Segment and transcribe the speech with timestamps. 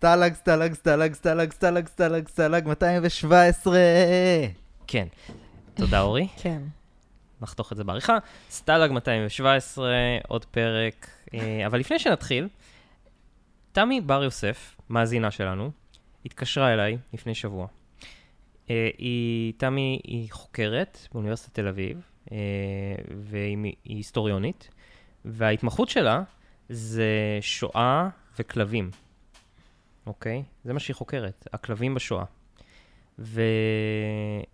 [0.00, 3.78] סטלג, סטלג, סטלג, סטלג, סטלג, סטלג, סטלג, 217.
[4.86, 5.06] כן.
[5.74, 6.28] תודה, אורי.
[6.42, 6.62] כן.
[7.40, 8.18] נחתוך את זה בעריכה.
[8.50, 9.88] סטלג 217,
[10.28, 11.10] עוד פרק.
[11.34, 12.48] אה, אבל לפני שנתחיל,
[13.72, 15.70] תמי בר יוסף, מאזינה שלנו,
[16.24, 17.66] התקשרה אליי לפני שבוע.
[18.70, 22.00] אה, היא, תמי היא חוקרת באוניברסיטת תל אביב,
[22.32, 22.36] אה,
[23.16, 24.70] והיא היסטוריונית,
[25.24, 26.22] וההתמחות שלה
[26.68, 28.08] זה שואה
[28.38, 28.90] וכלבים,
[30.06, 30.42] אוקיי?
[30.64, 32.24] זה מה שהיא חוקרת, הכלבים בשואה.
[33.18, 34.46] והיא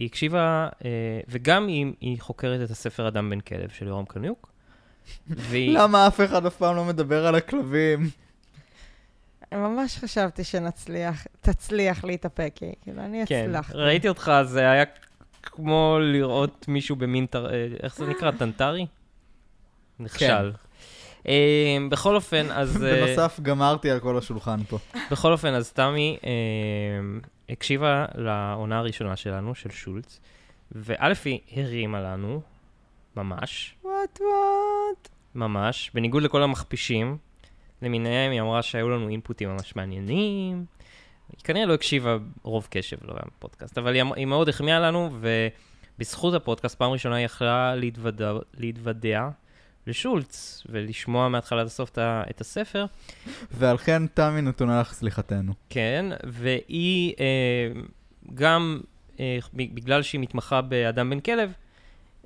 [0.00, 4.52] הקשיבה, אה, וגם היא, היא חוקרת את הספר אדם בן כלב של יורם קניוק.
[5.28, 5.78] והיא...
[5.78, 8.10] למה אף אחד אף פעם לא מדבר על הכלבים?
[9.52, 13.78] ממש חשבתי שנצליח, תצליח להתאפק, כי כאילו, אני כן, הצלחתי.
[13.78, 14.84] ראיתי אותך, זה היה
[15.42, 17.26] כמו לראות מישהו במין.
[17.34, 17.40] אה,
[17.82, 18.30] איך זה נקרא?
[18.38, 18.86] טנטרי?
[19.98, 20.52] נכשל.
[21.28, 22.84] אה, בכל אופן, אז...
[22.84, 24.78] אה, בנוסף, גמרתי על כל השולחן פה.
[25.10, 26.30] בכל אופן, אז תמי אה,
[27.48, 30.20] הקשיבה לעונה הראשונה שלנו, של שולץ,
[30.72, 32.40] וא' היא הרימה לנו,
[33.16, 35.08] ממש, וואט וואט.
[35.34, 37.16] ממש, בניגוד לכל המכפישים
[37.82, 40.64] למיניהם, היא אמרה שהיו לנו אינפוטים ממש מעניינים.
[41.32, 45.10] היא כנראה לא הקשיבה רוב קשב לא לפודקאסט, אבל היא, אמ- היא מאוד החמיאה לנו,
[45.98, 49.28] ובזכות הפודקאסט, פעם ראשונה היא יכלה להתוודע, להתוודע
[49.86, 51.90] לשולץ, ולשמוע מההתחלה עד הסוף
[52.30, 52.86] את הספר.
[53.50, 55.52] ועל כן תמי נתונה לך סליחתנו.
[55.70, 57.80] כן, והיא אה,
[58.34, 58.80] גם,
[59.20, 61.52] אה, בגלל שהיא מתמחה באדם בן כלב,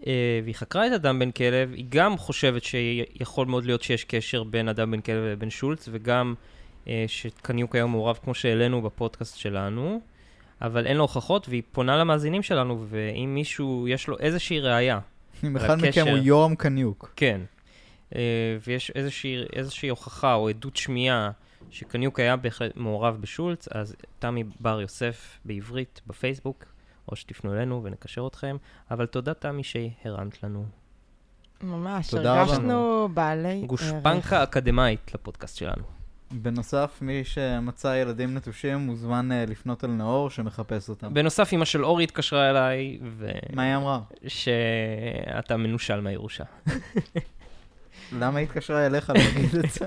[0.06, 4.42] אה, והיא חקרה את אדם בן כלב, היא גם חושבת שיכול מאוד להיות שיש קשר
[4.42, 6.34] בין אדם בן כלב לבין שולץ, וגם
[6.88, 10.00] אה, שקניוק היה מעורב כמו שהעלינו בפודקאסט שלנו,
[10.62, 14.98] אבל אין לו הוכחות, והיא פונה למאזינים שלנו, ואם מישהו, יש לו איזושהי ראייה,
[15.44, 16.06] אם אחד מכם.
[16.08, 17.12] הוא יורם קניוק.
[17.16, 17.40] כן,
[18.14, 21.30] אה, ויש איזושהי, איזושהי הוכחה או עדות שמיעה
[21.70, 26.64] שקניוק היה בהחלט מעורב בשולץ, אז תמי בר יוסף בעברית בפייסבוק,
[27.08, 28.56] או שתפנו אלינו ונקשר אתכם,
[28.90, 30.64] אבל תודה תמי שהרמת לנו
[31.62, 32.52] ממש, תודה רבה.
[32.52, 33.62] הרגשנו בעלי.
[33.66, 35.99] גושפנקה אקדמאית לפודקאסט שלנו.
[36.32, 41.14] בנוסף, מי שמצא ילדים נטושים מוזמן אה, לפנות אל נאור שמחפש אותם.
[41.14, 42.98] בנוסף, אמא של אורי התקשרה אליי,
[43.52, 44.00] מה היא אמרה?
[44.24, 46.44] ושאתה מנושל מהירושה.
[48.12, 49.86] למה היא התקשרה אליך להגיד את זה?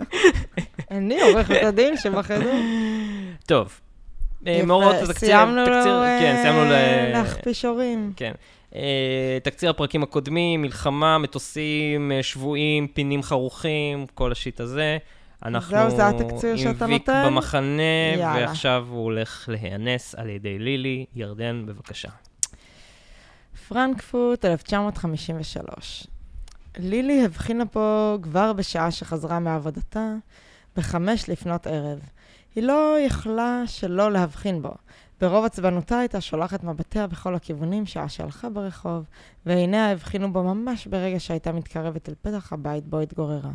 [0.91, 2.53] אני עורכת הדין שבחדר.
[3.45, 3.79] טוב,
[4.47, 6.35] אה, מאורעות התקציר, סיימנו תקציר- לו, כן.
[6.45, 8.13] אה, להכפיש הורים.
[8.15, 8.31] כן.
[8.75, 14.97] אה, תקציר הפרקים הקודמים, מלחמה, מטוסים, אה, שבויים, פינים חרוכים, כל השיט הזה.
[15.45, 17.23] אנחנו זהו, זה התקציר שאתה עם ויק נותן?
[17.25, 17.81] במחנה,
[18.17, 18.47] יאללה.
[18.47, 21.05] ועכשיו הוא הולך להיאנס על ידי לילי.
[21.15, 22.09] ירדן, בבקשה.
[23.67, 26.07] פרנקפורט, 1953.
[26.77, 30.13] לילי הבחינה פה כבר בשעה שחזרה מעבודתה,
[30.77, 31.99] בחמש לפנות ערב.
[32.55, 34.73] היא לא יכלה שלא להבחין בו.
[35.21, 39.05] ברוב עצבנותה הייתה שולחת מבטיה בכל הכיוונים שעה שהלכה ברחוב,
[39.45, 43.51] ועיניה הבחינו בו ממש ברגע שהייתה מתקרבת אל פתח הבית בו התגוררה.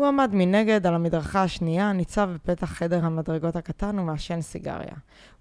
[0.00, 4.94] הוא עמד מנגד על המדרכה השנייה, ניצב בפתח חדר המדרגות הקטן ומעשן סיגריה.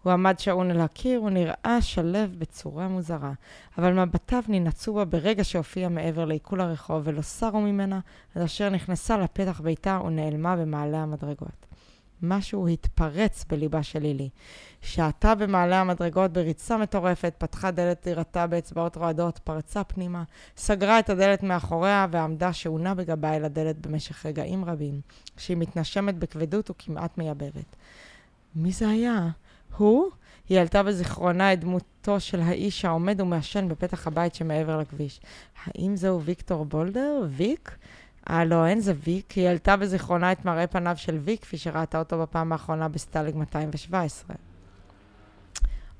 [0.03, 3.31] הוא עמד שעון אל הקיר ונראה שלו בצורה מוזרה,
[3.77, 7.99] אבל מבטיו ננעצו בה ברגע שהופיע מעבר לעיכול הרחוב ולא סרו ממנה,
[8.35, 11.68] עד אשר נכנסה לפתח ביתה ונעלמה במעלה המדרגות.
[12.21, 14.29] משהו התפרץ בליבה של לילי.
[14.81, 20.23] שעתה במעלה המדרגות בריצה מטורפת, פתחה דלת דירתה באצבעות רועדות, פרצה פנימה,
[20.57, 25.01] סגרה את הדלת מאחוריה ועמדה שעונה בגבה אל הדלת במשך רגעים רבים,
[25.37, 27.75] כשהיא מתנשמת בכבדות וכמעט מייבבת.
[28.55, 29.27] מי זה היה?
[29.77, 30.09] הוא?
[30.49, 35.21] היא העלתה בזיכרונה את דמותו של האיש העומד ומעשן בפתח הבית שמעבר לכביש.
[35.65, 37.27] האם זהו ויקטור בולדר?
[37.29, 37.77] ויק?
[38.29, 39.31] אה, לא, אין זה ויק.
[39.31, 44.35] היא העלתה בזיכרונה את מראה פניו של ויק, כפי שראתה אותו בפעם האחרונה בסטלג 217.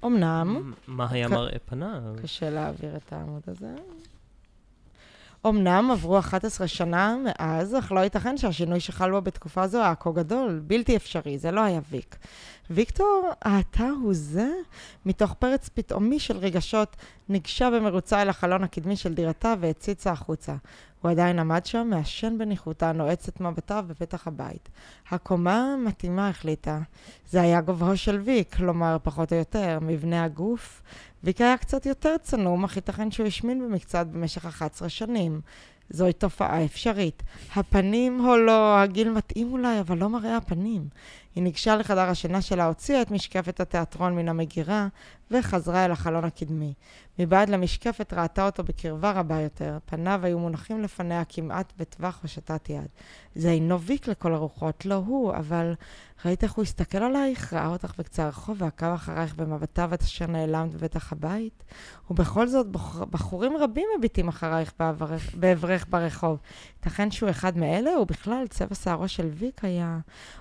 [0.06, 2.02] אמנם, מה היה כ- מראה פניו?
[2.22, 3.76] קשה להעביר את העמוד הזה.
[5.48, 10.12] אמנם עברו 11 שנה מאז, אך לא ייתכן שהשינוי שחל בו בתקופה זו היה כה
[10.12, 12.18] גדול, בלתי אפשרי, זה לא היה ויק.
[12.70, 14.50] ויקטור, אתה הוא זה?
[15.06, 16.96] מתוך פרץ פתאומי של רגשות,
[17.30, 20.56] ניגשה במרוצה אל החלון הקדמי של דירתה והציצה החוצה.
[21.02, 24.70] הוא עדיין עמד שם, מעשן בניחותה, נועץ את מבטיו בפתח הבית.
[25.10, 26.80] הקומה מתאימה, החליטה.
[27.30, 30.82] זה היה גובהו של ויק, כלומר, פחות או יותר, מבנה הגוף.
[31.24, 35.42] ויק היה קצת יותר צנום, אך ייתכן שהוא השמין במקצת במשך 11 שנים.
[35.90, 37.24] זוהי תופעה אפשרית.
[37.56, 40.88] הפנים או לא, הגיל מתאים אולי, אבל לא מראה הפנים.
[41.36, 44.88] היא ניגשה לחדר השינה שלה, הוציאה את משקפת התיאטרון מן המגירה,
[45.32, 46.74] וחזרה אל החלון הקדמי.
[47.20, 49.78] מבעד למשקפת ראתה אותו בקרבה רבה יותר.
[49.86, 52.88] פניו היו מונחים לפניה כמעט בטווח הושטת יד.
[53.36, 55.74] זה אינו ויק לכל הרוחות, לא הוא, אבל
[56.26, 57.54] ראית איך הוא הסתכל עלייך?
[57.54, 61.64] ראה אותך בקצה הרחוב ועקב אחרייך במבטיו עד אשר נעלמת בבטח הבית?
[62.12, 64.74] ובכל זאת, בחור, בחורים רבים מביטים אחרייך
[65.34, 66.38] בעברך ברחוב.
[66.78, 68.00] ייתכן שהוא אחד מאלה?
[68.00, 70.00] ובכלל, צבע שערו של ויק היה...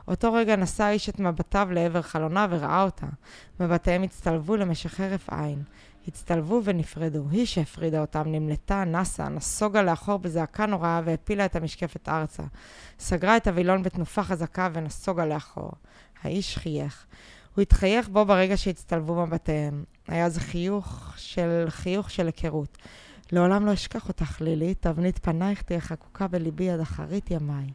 [0.08, 3.06] אותו רגע נשא האיש את מבטיו לעבר חלונה וראה אותה.
[3.60, 5.62] מבטיהם הצטלבו למשך הרף עין.
[6.08, 7.24] הצטלבו ונפרדו.
[7.30, 12.42] היא שהפרידה אותם נמלטה, נסה, נסוגה לאחור בזעקה נוראה והפילה את המשקפת ארצה.
[12.98, 15.70] סגרה את הווילון בתנופה חזקה ונסוגה לאחור.
[16.22, 17.06] האיש חייך.
[17.54, 19.84] הוא התחייך בו ברגע שהצטלבו מבטיהם.
[20.08, 22.78] היה זה חיוך של חיוך של היכרות.
[23.32, 27.66] לעולם לא אשכח אותך, לילי, תבנית פנייך תהיה חקוקה בליבי עד אחרית ימיי.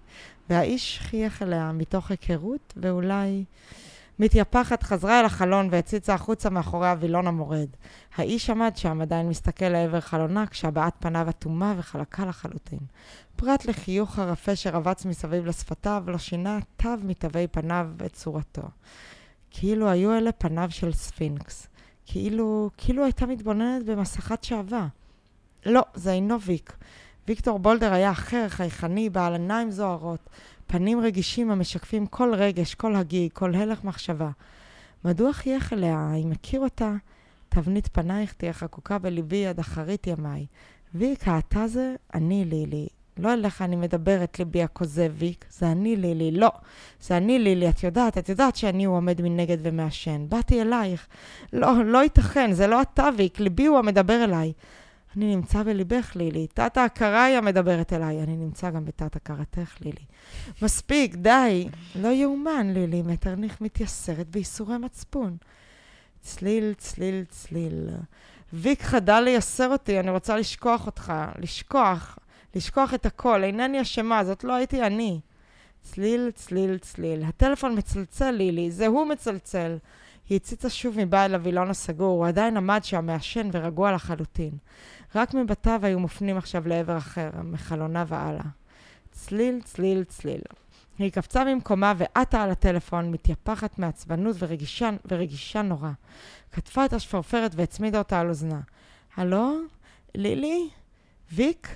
[0.49, 3.45] והאיש חייך אליה מתוך היכרות, ואולי...
[4.19, 7.67] מתייפחת, חזרה אל החלון והציצה החוצה מאחורי הווילון המורד.
[8.15, 12.79] האיש עמד שם, עדיין מסתכל לעבר חלונה, כשהבעת פניו אטומה וחלקה לחלוטין.
[13.35, 18.61] פרט לחיוך הרפה שרבץ מסביב לשפתיו, לא שינה תו מתווי פניו את צורתו.
[19.51, 21.67] כאילו היו אלה פניו של ספינקס.
[22.05, 24.87] כאילו, כאילו הייתה מתבוננת במסכת שעווה.
[25.65, 26.73] לא, זה אינו ויק.
[27.27, 30.29] ויקטור בולדר היה אחר, חייכני, בעל עיניים זוהרות.
[30.67, 34.29] פנים רגישים המשקפים כל רגש, כל הגיג, כל הלך מחשבה.
[35.05, 36.13] מדוע חייך אליה?
[36.23, 36.91] אם מכיר אותה,
[37.49, 40.45] תבנית פנייך תהיה חקוקה בליבי עד אחרית ימיי.
[40.95, 42.87] ויק, האתה זה אני לילי.
[43.17, 45.45] לא אליך אני מדברת, ליבי הכוזב, ויק.
[45.49, 46.31] זה אני לילי.
[46.31, 46.51] לא,
[47.01, 47.69] זה אני לילי.
[47.69, 50.25] את יודעת, את יודעת שאני הוא עומד מנגד ומעשן.
[50.29, 51.07] באתי אלייך.
[51.53, 53.39] לא, לא ייתכן, זה לא אתה, ויק.
[53.39, 54.53] ליבי הוא המדבר אליי.
[55.17, 56.47] אני נמצא בליבך, לילי.
[56.47, 58.23] תת ההכרה היא המדברת אליי.
[58.23, 60.05] אני נמצא גם בתת הכרתך, לילי.
[60.61, 61.67] מספיק, די.
[61.95, 63.01] לא יאומן, לילי.
[63.01, 65.37] מטרניך מתייסרת בייסורי מצפון.
[66.21, 67.89] צליל, צליל, צליל.
[68.53, 71.13] ויק חדל לייסר אותי, אני רוצה לשכוח אותך.
[71.39, 72.19] לשכוח.
[72.55, 73.43] לשכוח את הכל.
[73.43, 75.19] אינני אשמה, זאת לא הייתי אני.
[75.81, 77.23] צליל, צליל, צליל.
[77.23, 78.71] הטלפון מצלצל, לילי.
[78.71, 79.77] זה הוא מצלצל.
[80.29, 84.51] היא הציצה שוב מבעד לווילון הסגור, הוא עדיין עמד שם מעשן ורגוע לחלוטין.
[85.15, 88.45] רק מבטיו היו מופנים עכשיו לעבר אחר, מחלונה והלאה.
[89.11, 90.41] צליל, צליל, צליל.
[90.99, 95.91] היא קפצה ממקומה ועטה על הטלפון, מתייפחת מעצבנות ורגישה, ורגישה נורא.
[96.51, 98.59] כתפה את השפרפרת והצמידה אותה על אוזנה.
[99.15, 99.55] הלו?
[100.15, 100.69] לילי?
[101.31, 101.75] ויק?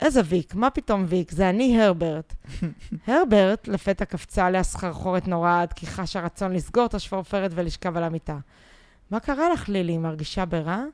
[0.00, 0.54] איזה ויק?
[0.54, 1.30] מה פתאום ויק?
[1.30, 2.34] זה אני הרברט.
[3.06, 8.04] הרברט לפתע קפצה עליה סחרחורת נוראה עד כי חשה רצון לסגור את השפרפרת ולשכב על
[8.04, 8.38] המיטה.
[9.10, 9.98] מה קרה לך, לילי?
[9.98, 10.84] מרגישה ברע?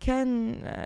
[0.00, 0.28] כן,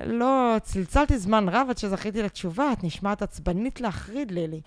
[0.04, 4.60] לא, צלצלתי זמן רב עד שזכיתי לתשובה, את נשמעת עצבנית להחריד, לילי.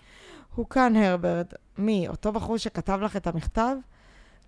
[0.55, 1.53] הוא כאן, הרברט.
[1.77, 3.75] מי, אותו בחור שכתב לך את המכתב?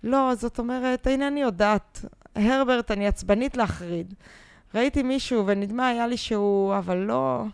[0.04, 2.04] לא, זאת אומרת, אינני יודעת.
[2.34, 4.14] הרברט, אני עצבנית להחריד.
[4.74, 7.44] ראיתי מישהו ונדמה היה לי שהוא, אבל לא...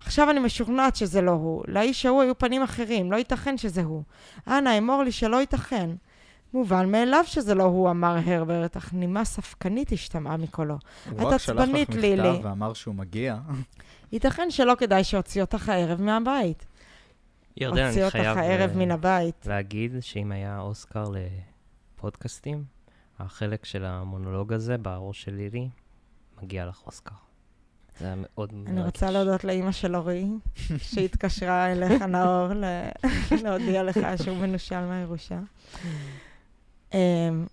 [0.00, 1.64] עכשיו אני משוכנעת שזה לא הוא.
[1.68, 4.02] לאיש ההוא היו פנים אחרים, לא ייתכן שזה הוא.
[4.46, 5.90] אנא, אמור לי שלא ייתכן.
[6.54, 10.78] מובן מאליו שזה לא הוא, אמר הרברט, אך נימה ספקנית השתמעה מקולו.
[11.10, 13.38] הוא רק שלח לך מכתב ואמר שהוא מגיע.
[14.12, 16.66] ייתכן שלא כדאי שאוציא אותך הערב מהבית.
[17.56, 19.46] ירדן, אני הוציא אותך חייב הערב אה, מן הבית.
[19.46, 21.04] להגיד שאם היה אוסקר
[21.94, 22.64] לפודקאסטים,
[23.18, 25.68] החלק של המונולוג הזה בראש של לילי,
[26.42, 27.14] מגיע לך אוסקר.
[28.00, 28.86] זה היה מאוד אני מרגש.
[28.86, 30.26] רוצה להודות לאימא של אורי,
[30.90, 32.48] שהתקשרה אליך, נאור,
[33.42, 35.38] להודיע לך שהוא מנושל מהירושה.
[36.94, 36.98] אמ,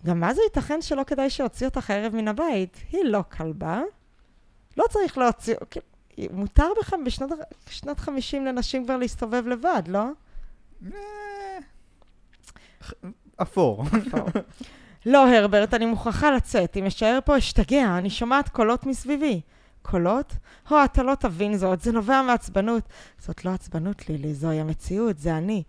[0.06, 2.78] גם מה זה ייתכן שלא כדאי שאוציא אותך הערב מן הבית?
[2.92, 3.82] היא לא כלבה.
[4.78, 5.56] לא צריך להוציא...
[6.32, 7.36] מותר בך בשנות ה-
[7.70, 10.06] שנת 50 לנשים כבר להסתובב לבד, לא?
[10.94, 11.58] אה,
[13.42, 13.84] אפור.
[15.06, 16.78] לא, הרברט, אני מוכרחה לצאת.
[16.78, 19.42] אם אשאר פה, אשתגע, אני שומעת קולות מסביבי.
[19.82, 20.34] קולות?
[20.68, 22.84] הו, אתה לא תבין זאת, זה נובע מעצבנות.
[23.20, 25.64] זאת לא עצבנות, לילי, זוהי המציאות, זה אני.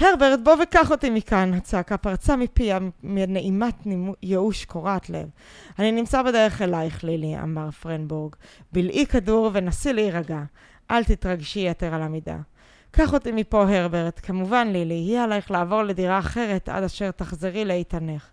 [0.00, 1.54] הרברט, בוא וקח אותי מכאן.
[1.54, 3.74] הצעקה פרצה מפיה מנעימת
[4.22, 5.28] ייאוש קורעת לב.
[5.78, 8.36] אני נמצא בדרך אלייך, לילי, אמר פרנבורג.
[8.72, 10.42] בלעי כדור ונסי להירגע.
[10.90, 12.36] אל תתרגשי יתר על המידה.
[12.90, 14.20] קח אותי מפה, הרברט.
[14.22, 18.30] כמובן, לילי, יהיה עלייך לעבור לדירה אחרת עד אשר תחזרי לאיתנך.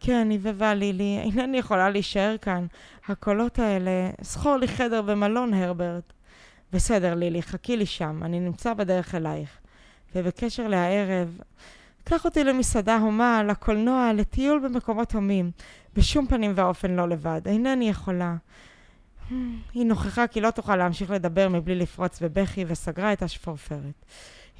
[0.00, 2.66] כן, הבהבה לילי, אינני יכולה להישאר כאן.
[3.08, 4.10] הקולות האלה...
[4.20, 6.12] זכור לי חדר במלון, הרברט.
[6.72, 9.58] בסדר, לילי, חכי לי שם, אני נמצא בדרך אלייך.
[10.14, 11.38] ובקשר להערב,
[12.04, 15.50] קח אותי למסעדה הומה, לקולנוע, לטיול במקומות הומים.
[15.94, 18.36] בשום פנים ואופן לא לבד, אינני יכולה.
[19.72, 24.04] היא נוכחה כי לא תוכל להמשיך לדבר מבלי לפרוץ בבכי וסגרה את השפורפרת.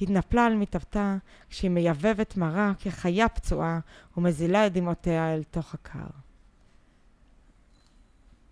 [0.01, 1.17] התנפלה על מיטבתה
[1.51, 3.81] כשהיא מייבבת מרה כחיה פצועה
[4.17, 6.07] ומזילה את דמעותיה אל תוך הקר.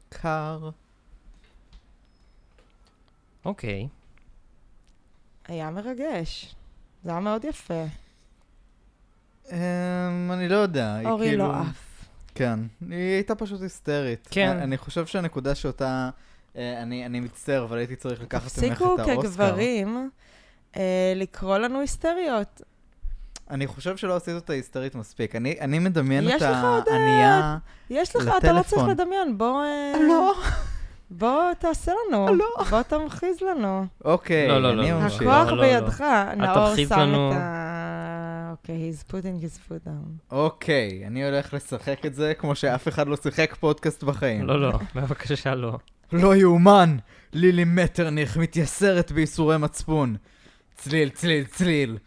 [0.08, 0.70] קר.
[3.44, 3.88] אוקיי.
[5.48, 6.54] היה מרגש.
[7.04, 7.84] זה היה מאוד יפה.
[9.52, 9.56] אמ,
[10.32, 10.94] אני לא יודע.
[10.94, 12.04] היא אורי כאילו- לא עף.
[12.34, 12.58] כן.
[12.90, 14.28] היא הייתה פשוט היסטרית.
[14.30, 14.48] כן.
[14.48, 16.10] אני- אני חושב שהנקודה שאותה...
[16.56, 19.22] אה, אני אני מצטער, אבל הייתי צריך לקחת ממך את תפסיקו האוסקר.
[19.22, 20.10] כגברים
[20.76, 20.82] אה,
[21.16, 22.62] לקרוא לנו היסטריות.
[23.50, 25.36] אני חושב שלא עשית אותה היסטרית מספיק.
[25.36, 27.58] אני אני מדמיין יש את לך עוד, אה, הענייה...
[27.90, 28.90] יש לך, אתה לא צריך לטלפון.
[28.90, 29.64] לדמיין, בוא...
[29.64, 30.34] אה, לא.
[31.18, 32.34] בוא תעשה לנו.
[32.34, 32.64] לא.
[32.70, 33.86] בוא תמחיז לנו.
[34.04, 35.00] אוקיי, לא, לא, לא, אני לא.
[35.00, 35.22] ממשיך.
[35.22, 35.62] הכוח לא.
[35.62, 36.04] בידך.
[36.36, 37.30] נאור שם לנו.
[37.32, 38.52] את ה...
[38.52, 40.34] אוקיי, he's putting his foot down.
[40.34, 44.46] אוקיי, אני הולך לשחק את זה כמו שאף אחד לא שיחק פודקאסט בחיים.
[44.46, 45.78] לא, לא, בבקשה לא.
[46.12, 46.96] לא יאומן!
[47.32, 50.16] לילי מטרניך מתייסרת בייסורי מצפון.
[50.74, 51.98] צליל, צליל, צליל.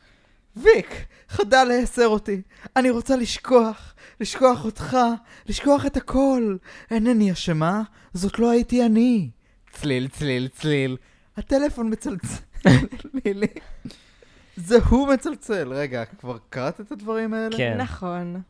[0.55, 2.41] ויק, חדל להסר אותי.
[2.75, 4.98] אני רוצה לשכוח, לשכוח אותך,
[5.45, 6.55] לשכוח את הכל.
[6.91, 7.81] אינני אשמה,
[8.13, 9.29] זאת לא הייתי אני.
[9.72, 10.98] צליל, צליל, צליל.
[11.38, 12.43] הטלפון מצלצל,
[13.25, 13.48] לילי.
[14.55, 15.74] זה הוא מצלצל.
[15.74, 17.57] רגע, כבר קראת את הדברים האלה?
[17.57, 17.77] כן.
[17.77, 18.41] נכון.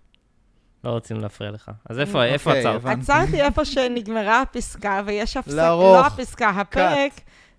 [0.84, 1.72] לא רוצים להפריע לך.
[1.90, 2.76] אז איפה איפה אוקיי, עצרת?
[2.76, 3.02] הבנתי.
[3.02, 5.96] עצרתי איפה שנגמרה הפסקה, ויש הפסקה, לערוך.
[5.98, 7.12] לא הפסקה, הפרק,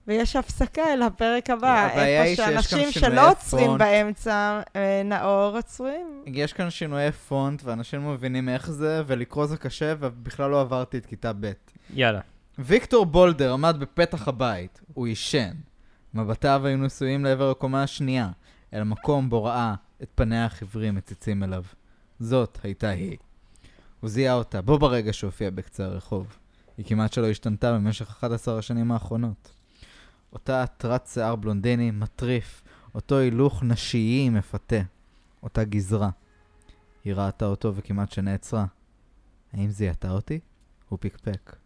[0.08, 1.88] ויש הפסקה אל הפרק הבא.
[1.94, 3.78] איפה שאנשים שלא עוצרים.
[3.78, 6.22] באמצע, אה, נאור עוצרים.
[6.26, 10.98] יש כאן שינויי פונט, ואנשים לא מבינים איך זה, ולקרוא זה קשה, ובכלל לא עברתי
[10.98, 11.52] את כיתה ב'.
[11.94, 12.20] יאללה.
[12.58, 15.52] ויקטור בולדר עמד בפתח הבית, הוא עישן.
[16.14, 18.28] מבטיו היו נשואים לעבר הקומה השנייה,
[18.74, 21.62] אל המקום בו ראה את פניה החיוורים מציצים אליו.
[22.20, 23.16] זאת הייתה היא.
[24.00, 26.36] הוא זיהה אותה, בו ברגע שהופיע בקצה הרחוב.
[26.78, 29.55] היא כמעט שלא השתנתה במשך 11 השנים האחרונות.
[30.36, 32.62] אותה עטרת שיער בלונדיני מטריף,
[32.94, 34.80] אותו הילוך נשיי מפתה.
[35.42, 36.10] אותה גזרה.
[37.04, 38.66] היא ראתה אותו וכמעט שנעצרה.
[39.52, 40.40] האם זיהתה אותי?
[40.88, 41.56] הוא פקפק.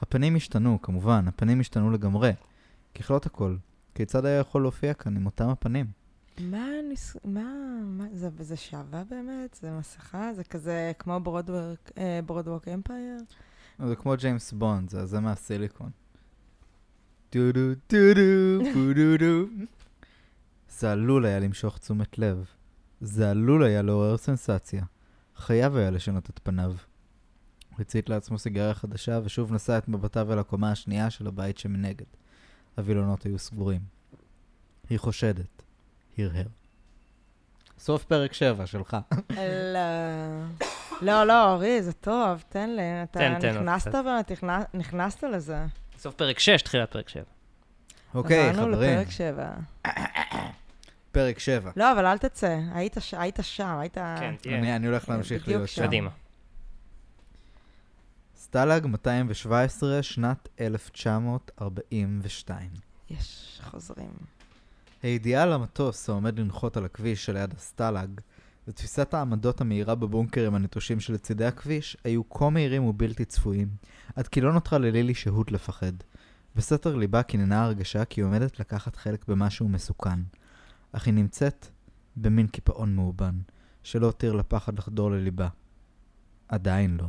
[0.00, 2.32] הפנים השתנו, כמובן, הפנים השתנו לגמרי.
[2.94, 3.56] ככלות הכל,
[3.94, 5.86] כיצד היה יכול להופיע כאן עם אותם הפנים?
[6.40, 7.16] מה, נס...
[7.24, 7.52] מה,
[7.84, 9.58] מה, זה, זה שווה באמת?
[9.60, 10.34] זה מסכה?
[10.34, 13.16] זה כזה כמו ברודווק, אה, ברודווק אמפייר?
[13.86, 15.90] זה כמו ג'יימס בונד, זה זה מהסיליקון.
[17.32, 17.60] דו דו
[17.90, 19.64] דו דו בו דו דו.
[20.68, 22.44] זה עלול היה למשוך תשומת לב.
[23.00, 24.82] זה עלול היה לעורר סנסציה.
[25.36, 26.72] חייב היה לשנות את פניו.
[27.70, 32.04] הוא הצית לעצמו סיגריה חדשה ושוב נשא את מבטיו אל הקומה השנייה של הבית שמנגד.
[32.76, 33.80] הווילונות היו סגורים.
[34.90, 35.62] היא חושדת.
[36.18, 36.46] הרהר.
[37.78, 38.96] סוף פרק 7 שלך.
[39.30, 39.78] לא.
[41.02, 42.82] לא, לא, אורי, זה טוב, תן לי.
[43.02, 43.94] אתה תן, תן, נכנסת.
[43.94, 45.64] באמת, נכנס- נכנסת לזה.
[46.02, 47.24] סוף פרק 6, תחילת פרק 7.
[48.14, 48.98] אוקיי, עברנו חברים.
[48.98, 49.50] לפרק 7.
[51.12, 51.70] פרק 7.
[51.76, 53.94] לא, אבל אל תצא, היית ש- היית שם, היית...
[53.94, 54.58] כן, תהיה.
[54.58, 55.86] אני אני הולך להמשיך בדיוק להיות שם.
[55.86, 56.10] קדימה.
[58.36, 62.70] סטלג 217, שנת 1942.
[63.10, 64.10] יש, חוזרים.
[65.02, 68.20] הידיעה על המטוס העומד לנחות על הכביש שליד הסטלג,
[68.68, 73.68] ותפיסת העמדות המהירה בבונקרים הנטושים שלצידי הכביש, היו כה מהירים ובלתי צפויים,
[74.16, 75.92] עד כי לא נותרה ללילי שהות לפחד.
[76.56, 80.18] בסתר ליבה קיננה הרגשה כי היא עומדת לקחת חלק במשהו מסוכן,
[80.92, 81.66] אך היא נמצאת
[82.16, 83.34] במין קיפאון מאובן,
[83.82, 85.48] שלא הותיר לפחד לחדור לליבה.
[86.48, 87.08] עדיין לא.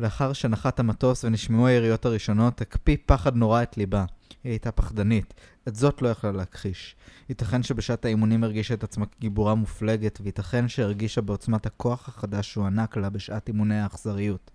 [0.00, 4.04] לאחר שנחת המטוס ונשמעו היריות הראשונות, הקפיא פחד נורא את ליבה.
[4.44, 5.34] היא הייתה פחדנית,
[5.68, 6.96] את זאת לא יכלה להכחיש.
[7.28, 13.10] ייתכן שבשעת האימונים הרגישה את עצמה כגיבורה מופלגת, וייתכן שהרגישה בעוצמת הכוח החדש שהוענק לה
[13.10, 14.50] בשעת אימוני האכזריות.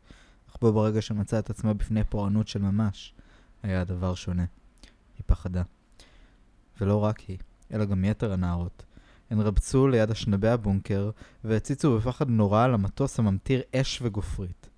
[0.49, 3.13] אך בו ברגע שמצאה את עצמה בפני פורענות של ממש,
[3.63, 4.45] היה הדבר שונה.
[5.17, 5.63] היא פחדה.
[6.81, 7.37] ולא רק היא,
[7.71, 8.85] אלא גם יתר הנערות.
[9.29, 11.11] הן רבצו ליד אשנבי הבונקר,
[11.43, 14.69] והציצו בפחד נורא על המטוס הממטיר אש וגופרית.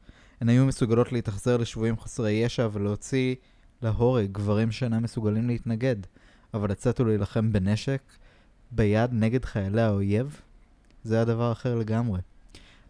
[0.42, 3.36] הן היו מסוגלות להתאכזר לשבויים חסרי ישע ולהוציא
[3.82, 5.96] להורג גברים שאינם מסוגלים להתנגד,
[6.54, 8.02] אבל לצאת ולהילחם בנשק,
[8.72, 10.42] ביד נגד חיילי האויב,
[11.04, 12.20] זה היה דבר אחר לגמרי.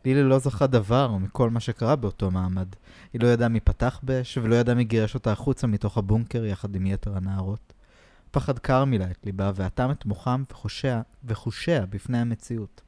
[0.06, 2.68] לילי לא זכה דבר מכל מה שקרה באותו מעמד.
[3.14, 6.76] היא לא ידעה מי פתח באש, ולא ידעה מי גירש אותה החוצה מתוך הבונקר יחד
[6.76, 7.74] עם יתר הנערות.
[8.32, 12.82] פחד קר מילא את ליבה, ואטם את מוחם וחושיה, וחושיה בפני המציאות.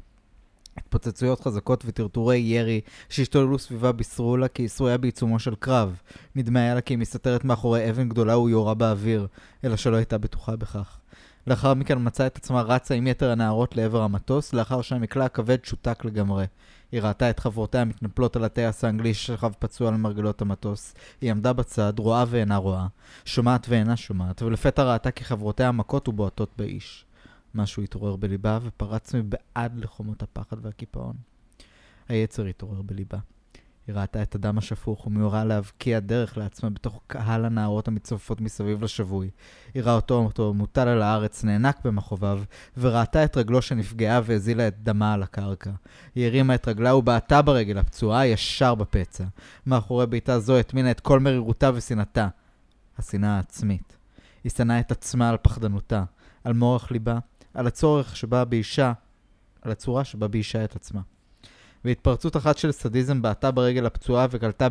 [0.77, 6.01] התפוצצויות חזקות וטרטורי ירי שהשתוללו סביבה בישרו לה כי ישרו היה בעיצומו של קרב.
[6.35, 9.27] נדמה היה לה כי היא מסתתרת מאחורי אבן גדולה ויורה באוויר,
[9.63, 10.97] אלא שלא הייתה בטוחה בכך.
[11.47, 16.05] לאחר מכן מצאה את עצמה רצה עם יתר הנערות לעבר המטוס, לאחר שהמקלע הכבד שותק
[16.05, 16.45] לגמרי.
[16.91, 20.93] היא ראתה את חברותיה מתנפלות על הטייס האנגלי ששכב פצוע על מרגלות המטוס.
[21.21, 22.87] היא עמדה בצד, רואה ואינה רואה,
[23.25, 27.05] שומעת ואינה שומעת, ולפתע ראתה כי חברותיה מכות ובועטות באיש.
[27.55, 31.15] משהו התעורר בליבה ופרץ מבעד לחומות הפחד והקיפאון.
[32.09, 33.17] היצר התעורר בליבה.
[33.87, 39.29] היא ראתה את הדם השפוך ומיהרה להבקיע דרך לעצמה בתוך קהל הנערות המצטופפות מסביב לשבוי.
[39.73, 42.43] היא ראה אותו, אותו מוטל על הארץ, נאנק במכאוביו,
[42.77, 45.71] וראתה את רגלו שנפגעה והזילה את דמה על הקרקע.
[46.15, 49.23] היא הרימה את רגלה ובעטה ברגל הפצועה ישר בפצע.
[49.65, 52.27] מאחורי בעיטה זו הטמינה את כל מרירותה ושנאתה.
[52.97, 53.97] השנאה העצמית.
[54.43, 56.03] היא שנאה את עצמה על פחדנותה,
[56.43, 57.19] על מורך ליבה,
[57.53, 58.93] על הצורך שבה באישה,
[59.61, 61.01] על הצורה שבה באישה את עצמה.
[61.85, 64.67] והתפרצות אחת של סדיזם בעטה ברגל הפצועה וקלטה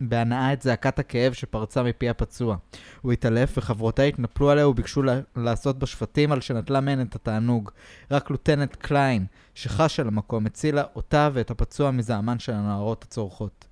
[0.00, 2.56] בהנאה את זעקת הכאב שפרצה מפי הפצוע.
[3.00, 7.70] הוא התעלף וחברותיה התנפלו עליה וביקשו לה, לעשות בשפטים על שנטלה מהן את התענוג.
[8.10, 13.66] רק לוטנט קליין, שחש על המקום, הצילה אותה ואת הפצוע מזעמן של הנערות הצורחות.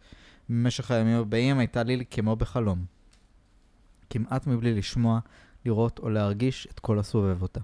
[0.49, 2.85] במשך הימים הבאים הייתה לילי כמו בחלום.
[4.11, 5.19] כמעט מבלי לשמוע,
[5.64, 7.61] לראות או להרגיש את כל הסובב אותה.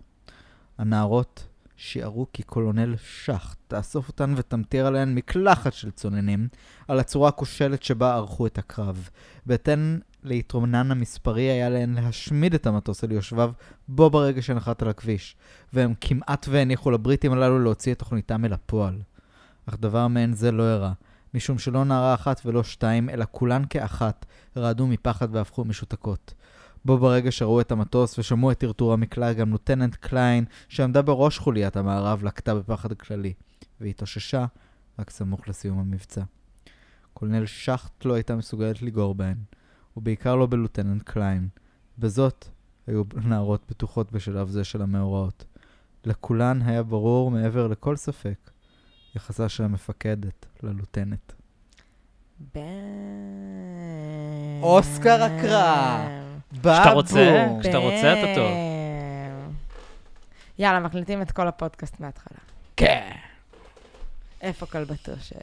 [0.80, 1.46] הנערות
[1.76, 6.48] שיערו כי קולונל שחט תאסוף אותן ותמטיר עליהן מקלחת של צוננים,
[6.88, 9.08] על הצורה הכושלת שבה ערכו את הקרב.
[9.46, 13.52] בהתאם ליתרונן המספרי היה להן להשמיד את המטוס על יושביו
[13.88, 15.36] בו ברגע שנחת על הכביש,
[15.72, 18.98] והם כמעט והניחו לבריטים הללו להוציא את תוכניתם אל הפועל.
[19.66, 20.92] אך דבר מעין זה לא אירע,
[21.34, 26.34] משום שלא נערה אחת ולא שתיים, אלא כולן כאחת, רעדו מפחד והפכו משותקות.
[26.84, 31.76] בו ברגע שראו את המטוס ושמעו את טרטור המקלע, גם לוטננט קליין, שעמדה בראש חוליית
[31.76, 33.32] המערב, לקטה בפחד כללי,
[33.80, 34.46] והתאוששה
[34.98, 36.22] רק סמוך לסיום המבצע.
[37.12, 39.36] קולנל שחט לא הייתה מסוגלת לגור בהן,
[39.96, 41.48] ובעיקר לא בלוטננט קליין.
[41.98, 42.48] בזאת
[42.86, 45.44] היו נערות בטוחות בשלב זה של המאורעות.
[46.04, 48.50] לכולן היה ברור מעבר לכל ספק
[49.16, 51.32] יחסה של המפקדת ללוטנט.
[54.62, 56.29] אוסקר הקרא.
[56.58, 57.46] כשאתה רוצה.
[57.60, 58.50] כשאתה רוצה, אתה טוב.
[58.50, 59.52] בם.
[60.58, 62.38] יאללה, מקליטים את כל הפודקאסט מההתחלה.
[62.76, 63.10] כן.
[64.42, 65.36] איפה כלבתו של...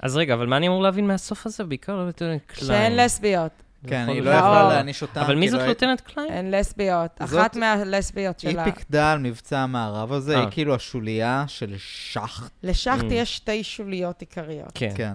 [0.00, 1.64] אז רגע, אבל מה אני אמור להבין מהסוף הזה?
[1.64, 2.66] בעיקר לא לוטננט קליין.
[2.66, 3.52] שאין לסביות.
[3.86, 4.26] כן, היא להיות.
[4.26, 4.68] לא יכלה לא.
[4.68, 5.20] להעניש אותם.
[5.20, 6.32] אבל מי זאת לא לוטננט קליין?
[6.32, 7.10] אין לסביות.
[7.18, 8.64] אחת מהלסביות היא שלה.
[8.64, 10.40] פיקדה על מבצע המערב הזה, אה.
[10.40, 12.50] היא כאילו השוליה של שחט.
[12.62, 13.12] לשחט Mm.
[13.12, 14.72] יש שתי שוליות עיקריות.
[14.74, 15.12] כן.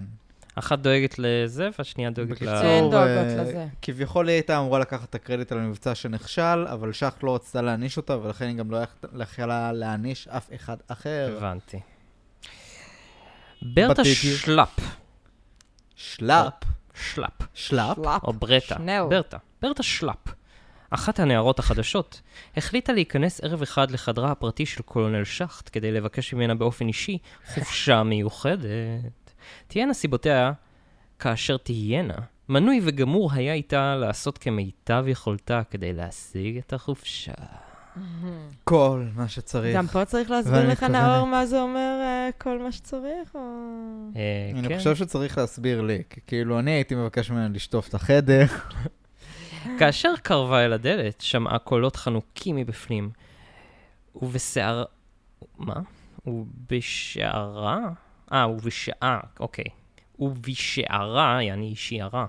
[0.56, 0.60] כן.
[0.60, 2.34] אחת דואגת לזה, והשנייה דואגת ל...
[2.34, 2.98] בקיצור, דואגות
[3.38, 3.66] אה, לזה.
[3.82, 7.96] כביכול היא הייתה אמורה לקחת את הקרדיט על המבצע שנכשל, אבל שחט לא רצתה להעניש
[7.96, 11.34] אותה, ולכן היא גם לא יכ- יכלה להעניש אף אחד אחר.
[11.36, 11.80] הבנתי.
[13.62, 14.02] ברטה.
[14.04, 14.68] שלאפ.
[15.96, 16.52] שלאפ.
[16.94, 17.32] שלאפ.
[17.54, 17.98] שלאפ?
[18.24, 18.76] או ברטה.
[19.08, 19.36] ברטה.
[19.62, 20.16] ברטה שלאפ.
[20.90, 22.20] אחת הנערות החדשות
[22.56, 27.18] החליטה להיכנס ערב אחד לחדרה הפרטי של קולונל שחט כדי לבקש ממנה באופן אישי
[27.54, 29.25] חופשה מיוחדת.
[29.66, 30.52] תהיינה סיבותיה
[31.18, 32.18] כאשר תהיינה.
[32.48, 37.32] מנוי וגמור היה איתה לעשות כמיטב יכולתה כדי להשיג את החופשה.
[38.64, 39.76] כל מה שצריך.
[39.76, 40.82] גם פה צריך להסביר לך.
[40.82, 43.40] נאור, מה זה אומר אה, כל מה שצריך, או...
[44.16, 44.78] אה, אני כן.
[44.78, 48.46] חושב שצריך להסביר לי, כי כאילו אני הייתי מבקש ממנה לשטוף את החדר.
[49.78, 53.10] כאשר קרבה אל הדלת, שמעה קולות חנוקים מבפנים.
[54.22, 54.84] ובשיער...
[55.58, 55.80] מה?
[56.26, 57.78] ובשערה?
[58.32, 59.64] אה, ובשעה, אוקיי.
[60.18, 62.26] ובשערה, יעני שיערה.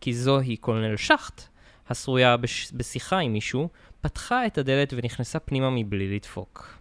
[0.00, 1.42] כי זוהי קולונל שחט,
[1.88, 2.72] השרויה בש...
[2.72, 3.68] בשיחה עם מישהו,
[4.00, 6.78] פתחה את הדלת ונכנסה פנימה מבלי לדפוק.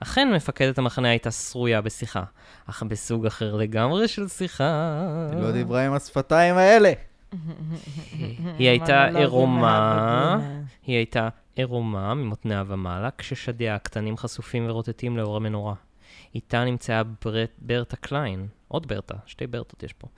[0.00, 2.22] אכן מפקדת המחנה הייתה שרויה בשיחה,
[2.66, 5.02] אך בסוג אחר לגמרי של שיחה.
[5.32, 6.92] היא לא דיברה עם השפתיים האלה.
[8.58, 10.38] היא הייתה מונולוגים עירומה.
[10.86, 15.74] היא הייתה עירומה ממותניה ומעלה, כששדיה הקטנים חשופים ורוטטים לאור המנורה.
[16.34, 20.08] איתה נמצאה ברט, ברטה קליין, עוד ברטה, שתי ברטות יש פה.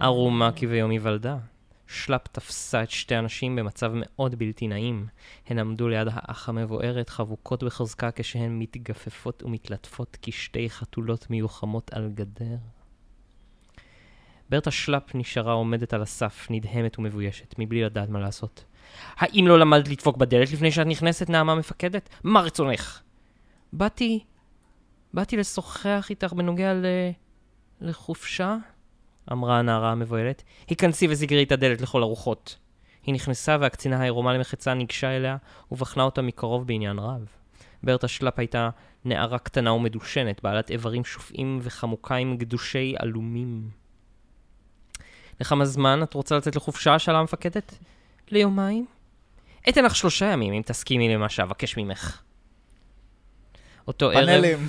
[0.00, 1.38] ערומה כביום היוולדה.
[1.86, 5.06] שלאפ תפסה את שתי הנשים במצב מאוד בלתי נעים.
[5.46, 12.56] הן עמדו ליד האח המבוערת, חבוקות בחוזקה כשהן מתגפפות ומתלטפות כשתי חתולות מיוחמות על גדר.
[14.48, 18.64] ברטה שלאפ נשארה עומדת על הסף, נדהמת ומבוישת, מבלי לדעת מה לעשות.
[19.16, 22.08] האם לא למדת לדפוק בדלת לפני שאת נכנסת, נעמה מפקדת?
[22.24, 23.00] מה רצונך?
[23.72, 24.24] באתי...
[25.14, 26.86] באתי לשוחח איתך בנוגע ל...
[27.80, 28.56] לחופשה?
[29.32, 30.42] אמרה הנערה המבוהלת.
[30.68, 32.58] היכנסי וסגרי את הדלת לכל הרוחות.
[33.06, 35.36] היא נכנסה והקצינה העירומה למחצה ניגשה אליה
[35.72, 37.26] ובחנה אותה מקרוב בעניין רב.
[37.82, 38.70] ברטה שלאפ הייתה
[39.04, 43.70] נערה קטנה ומדושנת, בעלת איברים שופעים וחמוקיים גדושי עלומים.
[45.40, 46.98] לכמה זמן את רוצה לצאת לחופשה?
[46.98, 47.78] שאלה המפקדת.
[48.30, 48.86] ליומיים?
[49.68, 52.22] אתן לך שלושה ימים אם תסכימי למה שאבקש ממך.
[53.88, 54.26] אותו ערב...
[54.26, 54.68] פאנלים.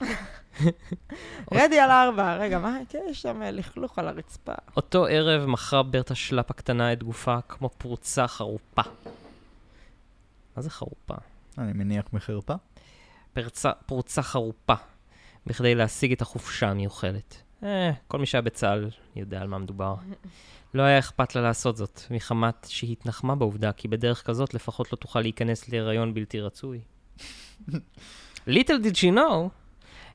[1.54, 2.36] רדי על ארבע.
[2.36, 2.78] רגע, מה?
[2.88, 4.52] כן, יש שם אה, לכלוך על הרצפה.
[4.76, 8.82] אותו ערב מכרה ברטה שלאפ הקטנה את גופה כמו פרוצה חרופה.
[10.56, 11.14] מה זה חרופה?
[11.58, 12.54] אני מניח מחרפה.
[13.32, 14.74] פרצה, פרוצה חרופה,
[15.46, 17.42] בכדי להשיג את החופשה המיוחלת.
[17.62, 19.94] אה, כל מי שהיה בצה"ל יודע על מה מדובר.
[20.74, 24.96] לא היה אכפת לה לעשות זאת, מחמת שהיא התנחמה בעובדה כי בדרך כזאת לפחות לא
[24.96, 26.80] תוכל להיכנס להיריון בלתי רצוי.
[28.48, 29.50] Little did she know,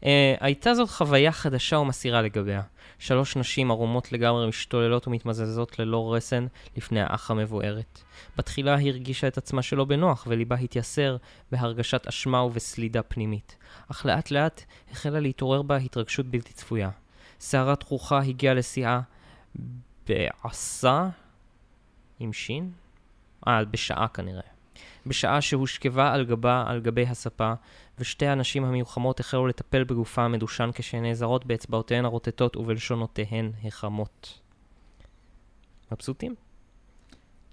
[0.02, 0.04] uh,
[0.40, 2.62] הייתה זאת חוויה חדשה ומסעירה לגביה.
[3.00, 8.02] שלוש נשים ערומות לגמרי משתוללות ומתמזזות ללא רסן לפני האח המבוארת.
[8.38, 11.18] בתחילה היא הרגישה את עצמה שלא בנוח, וליבה התייסר
[11.52, 13.56] בהרגשת אשמה ובסלידה פנימית.
[13.92, 16.90] אך לאט לאט החלה להתעורר בה התרגשות בלתי צפויה.
[17.40, 19.02] סערת רוחה הגיעה לשיאה
[20.08, 21.10] בעשה
[22.20, 22.72] עם שין?
[23.48, 24.42] אה, בשעה כנראה.
[25.06, 27.54] בשעה שהושכבה על גבה על גבי הספה,
[28.02, 34.40] ושתי הנשים המיוחמות החלו לטפל בגופה המדושן כשהן נעזרות באצבעותיהן הרוטטות ובלשונותיהן החמות.
[35.92, 36.36] מבסוטים?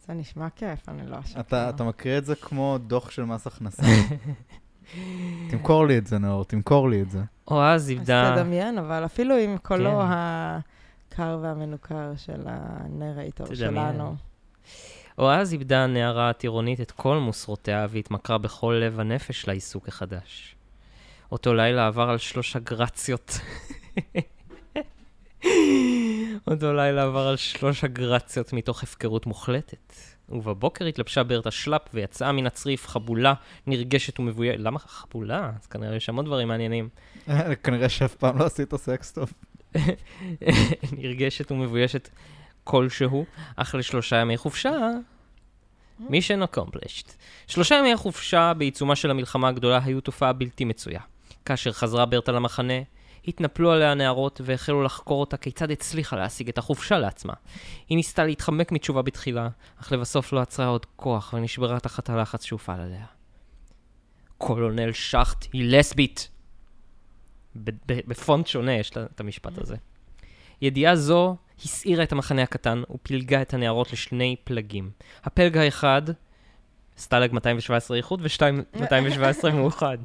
[0.07, 1.41] זה נשמע כיף, אני לא אשקר.
[1.41, 3.83] אתה, אתה מקריא את זה כמו דוח של מס הכנסה.
[5.51, 7.23] תמכור לי את זה, נאור, תמכור לי את זה.
[7.51, 8.33] אוהז אז איבדה...
[8.37, 10.07] תדמיין, אבל אפילו עם קולו כן.
[10.07, 14.01] הקר והמנוכר של הנרייטור תדמיין.
[15.19, 15.29] שלנו.
[15.29, 20.55] אוהז איבדה הנערה הטירונית את כל מוסרותיה והתמכרה בכל לב הנפש לעיסוק החדש.
[21.33, 23.41] אותו לילה עבר על שלוש הגרציות.
[26.51, 29.95] אותו לילה עבר על שלוש הגרציות מתוך הפקרות מוחלטת.
[30.31, 33.35] ובבוקר התלבשה ברטה שלאפ ויצאה מן הצריף חבולה,
[33.67, 34.59] נרגשת ומבוישת.
[34.59, 35.51] למה חבולה?
[35.61, 36.89] אז כנראה יש המון דברים מעניינים.
[37.65, 39.33] כנראה שאף פעם לא עשית סקס טוב.
[41.03, 42.09] נרגשת ומבוישת
[42.71, 43.25] כלשהו,
[43.57, 44.73] אך לשלושה ימי חופשה,
[46.01, 47.13] mission accomplished.
[47.47, 51.01] שלושה ימי החופשה בעיצומה של המלחמה הגדולה היו תופעה בלתי מצויה.
[51.45, 52.75] כאשר חזרה ברטה למחנה,
[53.29, 57.33] התנפלו עליה הנערות והחלו לחקור אותה כיצד הצליחה להשיג את החופשה לעצמה.
[57.89, 59.49] היא ניסתה להתחמק מתשובה בתחילה,
[59.81, 63.05] אך לבסוף לא עצרה עוד כוח ונשברה תחת הלחץ שהופעל עליה.
[64.39, 66.29] קולונל שחט היא לסבית.
[67.85, 69.77] בפונט שונה יש את המשפט הזה.
[70.63, 74.91] ידיעה זו הסעירה את המחנה הקטן ופילגה את הנערות לשני פלגים.
[75.25, 76.03] הפלג האחד,
[76.99, 79.99] סטלג 217 איחוד ו-217 מאוחד.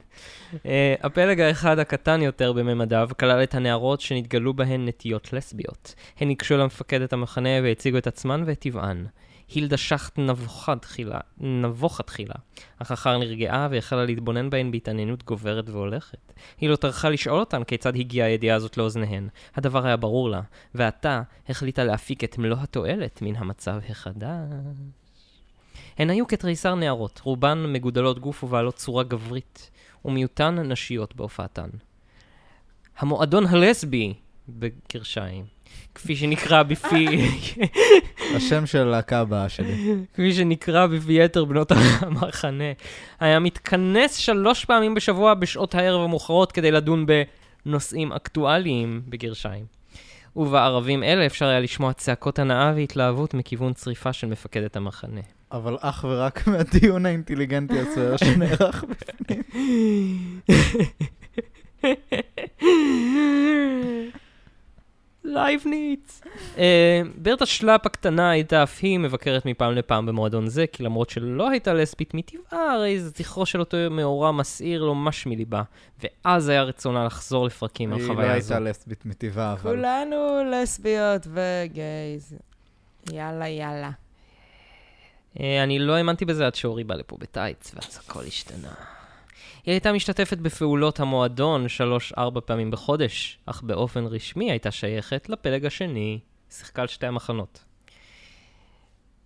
[0.54, 0.58] Uh,
[1.04, 5.96] הפלג האחד הקטן יותר בממדיו כלל את הנערות שנתגלו בהן נטיות לסביות.
[6.20, 9.06] הן ניגשו למפקדת המחנה והציגו את עצמן ואת טבען.
[9.54, 12.36] הילדה שחט נבוכה תחילה, נבוכה תחילה,
[12.78, 16.34] אך אחר נרגעה והחלה להתבונן בהן בהתעניינות גוברת והולכת.
[16.58, 19.28] היא לא טרחה לשאול אותן כיצד הגיעה הידיעה הזאת לאוזניהן.
[19.56, 20.42] הדבר היה ברור לה,
[20.76, 24.28] ועתה החליטה להפיק את מלוא התועלת מן המצב החדש.
[25.98, 29.72] הן היו כתריסר נערות, רובן מגודלות גוף ובעלות צורה גברית,
[30.06, 31.70] ומיעוטן נשיות בהופעתן.
[32.98, 34.13] המועדון הלסבי,
[34.50, 35.46] בגרשיים,
[35.96, 37.08] כפי שנקרא בפי,
[38.36, 39.96] השם של הבאה שלי.
[40.14, 42.72] כפי שנקרא בפי יתר בנות המחנה,
[43.20, 47.06] היה מתכנס שלוש פעמים בשבוע בשעות הערב המאוחרות כדי לדון
[47.66, 49.66] בנושאים אקטואליים, בגרשיים.
[50.36, 55.22] ובערבים אלה אפשר היה לשמוע צעקות הנאה והתלהבות מכיוון צריפה של מפקדת המחנה.
[55.52, 59.44] אבל אך ורק מהדיון האינטליגנטי הסוער שנערך בפנים.
[65.24, 66.22] לייבניץ.
[66.58, 71.50] אה, ברטה שלאפ הקטנה הייתה אף היא מבקרת מפעם לפעם במועדון זה, כי למרות שלא
[71.50, 75.64] הייתה לסבית מטבעה, הרי זכרו של אותו מאורע מסעיר לו מש מליבה,
[76.04, 78.54] ואז היה רצונה לחזור לפרקים על היא לא חוויה זו.
[78.54, 79.72] הייתה לסבית מטבעה, אבל...
[79.76, 80.18] כולנו
[80.52, 82.36] לסביות וגייז.
[83.12, 83.92] יאללה, יאללה.
[85.40, 88.74] אה, אני לא האמנתי בזה עד שאורי בא לפה בטייץ, ואז הכל השתנה.
[89.65, 96.19] היא הייתה משתתפת בפעולות המועדון שלוש-ארבע פעמים בחודש, אך באופן רשמי הייתה שייכת לפלג השני.
[96.49, 97.63] שיחקה על שתי המחנות.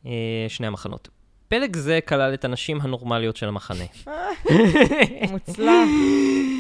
[0.06, 0.12] אה,
[0.48, 1.10] שני המחנות.
[1.48, 3.84] פלג זה כלל את הנשים הנורמליות של המחנה.
[5.32, 5.88] מוצלח.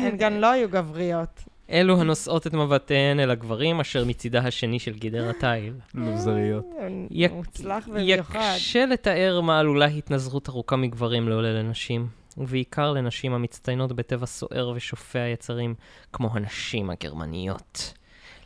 [0.03, 1.43] הן גם לא היו גבריות.
[1.71, 5.73] אלו הנושאות את מבטיהן אל הגברים, אשר מצידה השני של גדר התיל.
[5.93, 6.65] לוזריות.
[7.11, 8.53] יק- מוצלח במיוחד.
[8.55, 12.07] יקשה לתאר מה עלולה התנזרות ארוכה מגברים לעולה לנשים,
[12.37, 15.75] ובעיקר לנשים המצטיינות בטבע סוער ושופע יצרים,
[16.13, 17.93] כמו הנשים הגרמניות.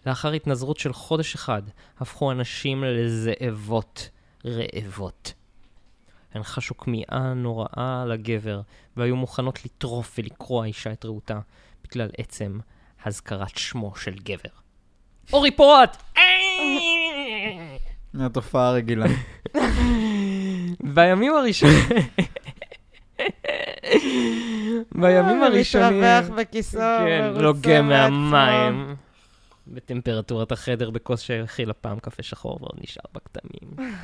[0.06, 1.62] לאחר התנזרות של חודש אחד,
[2.00, 4.10] הפכו הנשים לזאבות
[4.46, 5.34] רעבות.
[6.34, 8.62] הן חשו כמיהה נוראה לגבר,
[8.98, 11.40] והיו מוכנות לטרוף ולקרוע אישה את רעותה,
[11.84, 12.60] בגלל עצם
[13.06, 14.50] הזכרת שמו של גבר.
[15.34, 16.04] אורי פורט!
[18.20, 19.06] התופעה הרגילה.
[20.96, 21.78] בימים הראשונים...
[24.96, 26.02] בימים הראשונים...
[26.02, 27.88] מתרווח בכיסו, כן, לוגם.
[27.88, 28.96] מהמים.
[29.68, 33.74] בטמפרטורת החדר בכוס שהכילה פעם קפה שחור ועוד נשאר בכתמים.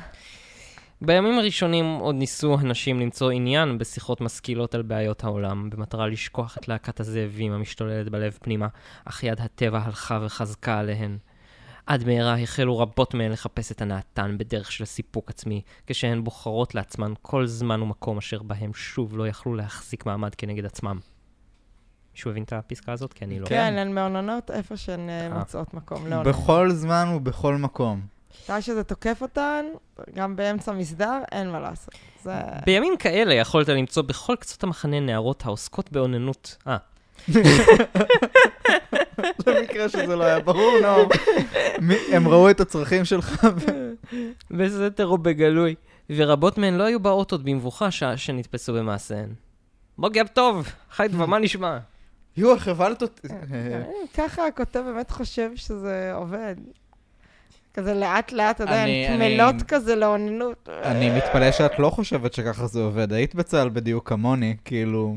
[1.02, 6.68] בימים הראשונים עוד ניסו הנשים למצוא עניין בשיחות משכילות על בעיות העולם, במטרה לשכוח את
[6.68, 8.68] להקת הזאבים המשתוללת בלב פנימה,
[9.04, 11.18] אך יד הטבע הלכה וחזקה עליהן.
[11.88, 17.12] עד מהרה החלו רבות מהן לחפש את הנאתן בדרך של סיפוק עצמי, כשהן בוחרות לעצמן
[17.22, 20.98] כל זמן ומקום אשר בהם שוב לא יכלו להחזיק מעמד כנגד עצמם.
[22.12, 23.12] מישהו הבין את הפסקה הזאת?
[23.12, 23.46] כי אני לא...
[23.46, 25.38] כן, הן מעוננות איפה שהן אה, אה.
[25.38, 26.30] מוצאות מקום לעונן.
[26.30, 28.00] בכל זמן ובכל מקום.
[28.44, 29.64] מתי שזה תוקף אותן,
[30.14, 31.94] גם באמצע מסדר, אין מה לעשות.
[32.22, 32.34] זה...
[32.66, 36.56] בימים כאלה יכולת למצוא בכל קצות המחנה נערות העוסקות באוננות.
[36.66, 36.76] אה,
[39.46, 41.08] למקרה שזה לא היה ברור, נאור.
[41.80, 43.46] מי- הם ראו את הצרכים שלך.
[44.50, 45.74] בסתר או בגלוי,
[46.10, 49.28] ורבות מהן לא היו באות עוד במבוכה שעה שנתפסו במעשיהן.
[49.98, 51.78] בוקר טוב, חי דבמה נשמע.
[52.36, 53.28] יואו, איך הבלת אותי.
[53.30, 53.82] אה,
[54.16, 56.54] ככה הכותב באמת חושב שזה עובד.
[57.74, 60.68] כזה לאט לאט, אתה יודע, אני- הן אני- קמלות כזה לאוננות.
[60.82, 63.12] אני מתפלא שאת לא חושבת שככה זה עובד.
[63.12, 65.16] היית בצה"ל בדיוק כמוני, כאילו...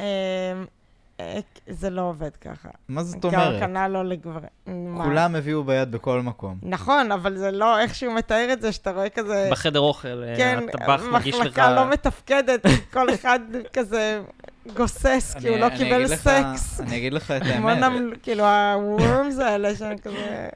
[0.00, 2.68] אה, זה לא עובד ככה.
[2.88, 3.60] מה זאת גם אומרת?
[3.60, 4.98] כנ"ל לא לגברים.
[5.04, 6.58] כולם הביאו ביד בכל מקום.
[6.62, 9.48] נכון, אבל זה לא איך שהוא מתאר את זה, שאתה רואה כזה...
[9.52, 11.40] בחדר אוכל, אה, כן, הטבח מגיש לך...
[11.40, 13.40] מחלקה לא מתפקדת, כל אחד
[13.72, 14.20] כזה
[14.74, 16.80] גוסס, כי הוא לא קיבל סקס.
[16.80, 18.02] אני אגיד לך את האמת.
[18.22, 20.48] כאילו, הוורמס האלה שהם כזה...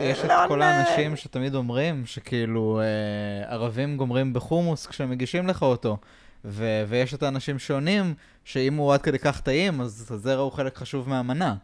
[0.00, 0.62] יש את לא כל.
[0.62, 5.96] האנשים שתמיד אומרים שכאילו אה, ערבים גומרים בחומוס כשהם מגישים לך אותו.
[6.44, 10.76] ו- ויש את האנשים שעונים שאם הוא עד כדי כך טעים, אז הזרע הוא חלק
[10.76, 11.54] חשוב מהמנה.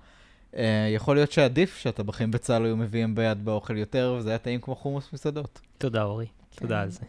[0.57, 4.77] אה, יכול להיות שעדיף שהטבחים בצה"ל היו מביאים ביד באוכל יותר, וזה היה טעים כמו
[4.77, 5.61] חומוס מסעדות.
[5.79, 6.27] תודה, אורי.
[6.27, 6.61] כן.
[6.61, 7.01] תודה על זה.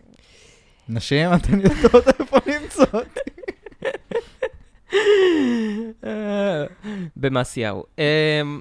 [0.90, 2.94] נשים, אתן יודעות איפה נמצאות.
[2.96, 3.54] אה,
[7.16, 7.84] במעשיהו.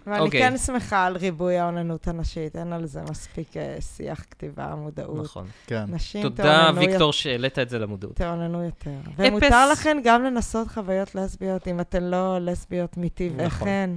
[0.07, 0.41] ואני אוקיי.
[0.41, 5.25] כן שמחה על ריבוי האוננות הנשית, אין על זה מספיק אה, שיח, כתיבה, מודעות.
[5.25, 5.47] נכון.
[5.67, 5.85] כן.
[5.89, 8.17] נשים תודה, תאוננו ויקטור, שהעלית את זה למודעות.
[8.17, 8.91] תאוננו יותר.
[9.17, 13.91] ומותר לכן גם לנסות חוויות לסביות, אם אתן לא לסביות מטבעכן.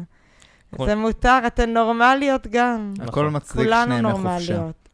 [0.73, 0.87] נכון.
[0.87, 2.93] זה מותר, אתן נורמליות גם.
[2.97, 3.09] נכון.
[3.09, 4.27] הכל מצדיק כולנו שני ימי חופשה.
[4.53, 4.89] נורמליות.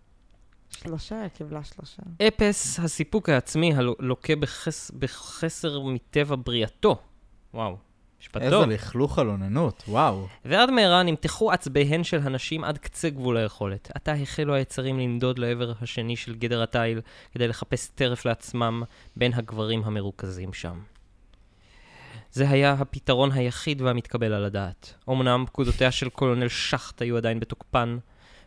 [0.70, 2.02] שלושה, קיבלה שלושה.
[2.28, 6.98] אפס הסיפוק העצמי הלוקה בחס, בחסר מטבע בריאתו.
[7.54, 7.78] וואו,
[8.22, 8.70] משפט איזה טוב.
[8.70, 10.28] לכלוך על אוננות, וואו.
[10.46, 13.92] ועד מהרה נמתחו עצביהן של הנשים עד קצה גבול היכולת.
[13.96, 18.84] עתה החלו היצרים לנדוד לעבר השני של גדר התיל, כדי לחפש טרף לעצמם
[19.16, 20.80] בין הגברים המרוכזים שם.
[22.32, 24.94] זה היה הפתרון היחיד והמתקבל על הדעת.
[25.10, 27.98] אמנם פקודותיה של קולונל שחט היו עדיין בתוקפן,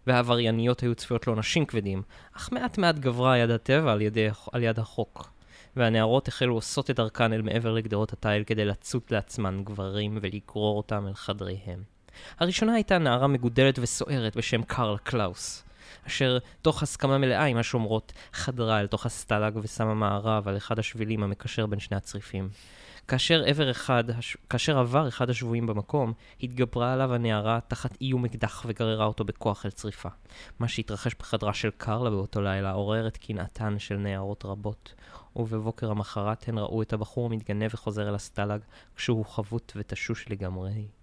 [0.07, 2.03] והעברייניות היו צפויות לעונשים כבדים,
[2.37, 5.31] אך מעט מעט גברה יד הטבע על, ידי, על יד החוק.
[5.77, 11.07] והנערות החלו עושות את דרכן אל מעבר לגדרות התיל כדי לצוד לעצמן גברים ולגרור אותם
[11.07, 11.83] אל חדריהם.
[12.39, 15.65] הראשונה הייתה נערה מגודלת וסוערת בשם קרל קלאוס,
[16.07, 21.23] אשר תוך הסכמה מלאה עם השומרות חדרה אל תוך הסטלג ושמה מערב על אחד השבילים
[21.23, 22.49] המקשר בין שני הצריפים.
[23.11, 24.37] כאשר עבר אחד, הש...
[24.51, 29.71] כאשר עבר אחד השבויים במקום, התגברה עליו הנערה תחת איום אקדח וגררה אותו בכוח אל
[29.71, 30.09] צריפה.
[30.59, 34.95] מה שהתרחש בחדרה של קרלה באותו לילה עורר את קנאתן של נערות רבות,
[35.37, 38.61] ובבוקר המחרת הן ראו את הבחור מתגנב וחוזר אל הסטלג,
[38.97, 41.00] כשהוא חבוט ותשוש לגמרי.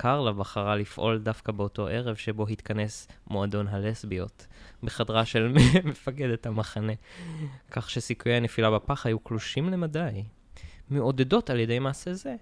[0.00, 4.46] קרלה בחרה לפעול דווקא באותו ערב שבו התכנס מועדון הלסביות,
[4.82, 5.54] בחדרה של
[5.90, 6.92] מפקדת המחנה,
[7.70, 10.24] כך שסיכויי הנפילה בפח היו קלושים למדי.
[10.90, 12.36] מעודדות על ידי מעשה זה,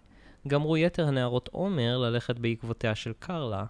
[0.48, 3.64] גמרו יתר הנערות עומר ללכת בעקבותיה של קרלה,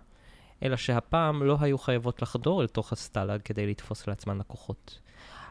[0.62, 5.00] אלא שהפעם לא היו חייבות לחדור אל תוך הסטלג כדי לתפוס לעצמן לקוחות.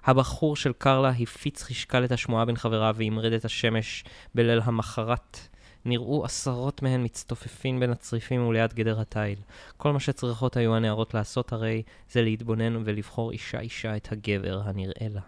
[0.05, 4.03] הבחור של קרלה הפיץ חשקל את השמועה בין חבריו והמרד את השמש
[4.35, 5.54] בליל המחרת.
[5.85, 9.39] נראו עשרות מהן מצטופפים בין הצריפים וליד גדר התיל.
[9.77, 15.07] כל מה שצריכות היו הנערות לעשות הרי זה להתבונן ולבחור אישה אישה את הגבר הנראה
[15.09, 15.21] לה.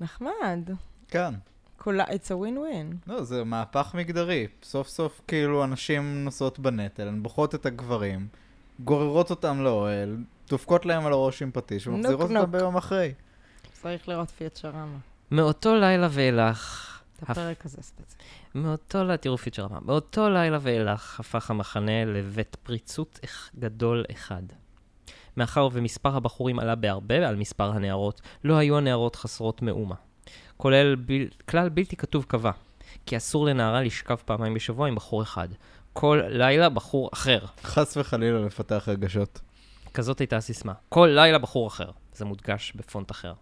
[0.00, 0.70] נחמד.
[1.08, 1.34] כן.
[1.78, 2.96] כולה, it's a win-win.
[3.06, 4.46] לא, זה מהפך מגדרי.
[4.62, 8.28] סוף סוף כאילו הנשים נושאות בנטל, הן בוכות את הגברים,
[8.80, 10.16] גוררות אותם לאוהל,
[10.48, 12.40] דופקות להם על הראש עם פטיש ומחזירות נוק, נוק.
[12.40, 13.14] אותם ביום אחרי.
[13.72, 14.98] צריך לראות פיצ'רמה.
[15.30, 16.91] מאותו לילה ואילך,
[17.22, 18.22] את הפרק הזה ספציפית.
[18.54, 23.20] מאותו לילה, תראו פיצ'רמה, מאותו לילה ואילך הפך המחנה לבית פריצות
[23.58, 24.42] גדול אחד.
[25.36, 29.94] מאחר ומספר הבחורים עלה בהרבה על מספר הנערות, לא היו הנערות חסרות מאומה.
[30.56, 31.28] כולל בל...
[31.48, 32.50] כלל בלתי כתוב קבע,
[33.06, 35.48] כי אסור לנערה לשכב פעמיים בשבוע עם בחור אחד.
[35.92, 37.38] כל לילה בחור אחר.
[37.62, 39.40] חס וחלילה לפתח רגשות.
[39.94, 40.72] כזאת הייתה הסיסמה.
[40.88, 41.90] כל לילה בחור אחר.
[42.14, 43.32] זה מודגש בפונט אחר.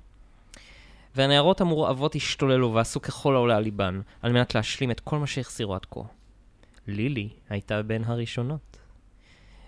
[1.15, 5.75] והנערות המורעבות השתוללו ועשו ככל העולה על ליבן, על מנת להשלים את כל מה שהחסירו
[5.75, 6.01] עד כה.
[6.87, 8.71] לילי הייתה בין הראשונות.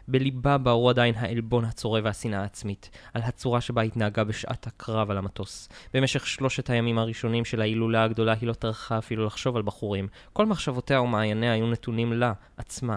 [0.09, 5.69] בליבה בערו עדיין העלבון הצורב והשנאה העצמית, על הצורה שבה התנהגה בשעת הקרב על המטוס.
[5.95, 10.09] במשך שלושת הימים הראשונים של ההילולה הגדולה היא לא טרחה אפילו לחשוב על בחורים.
[10.33, 12.97] כל מחשבותיה ומעייניה היו נתונים לה, עצמה.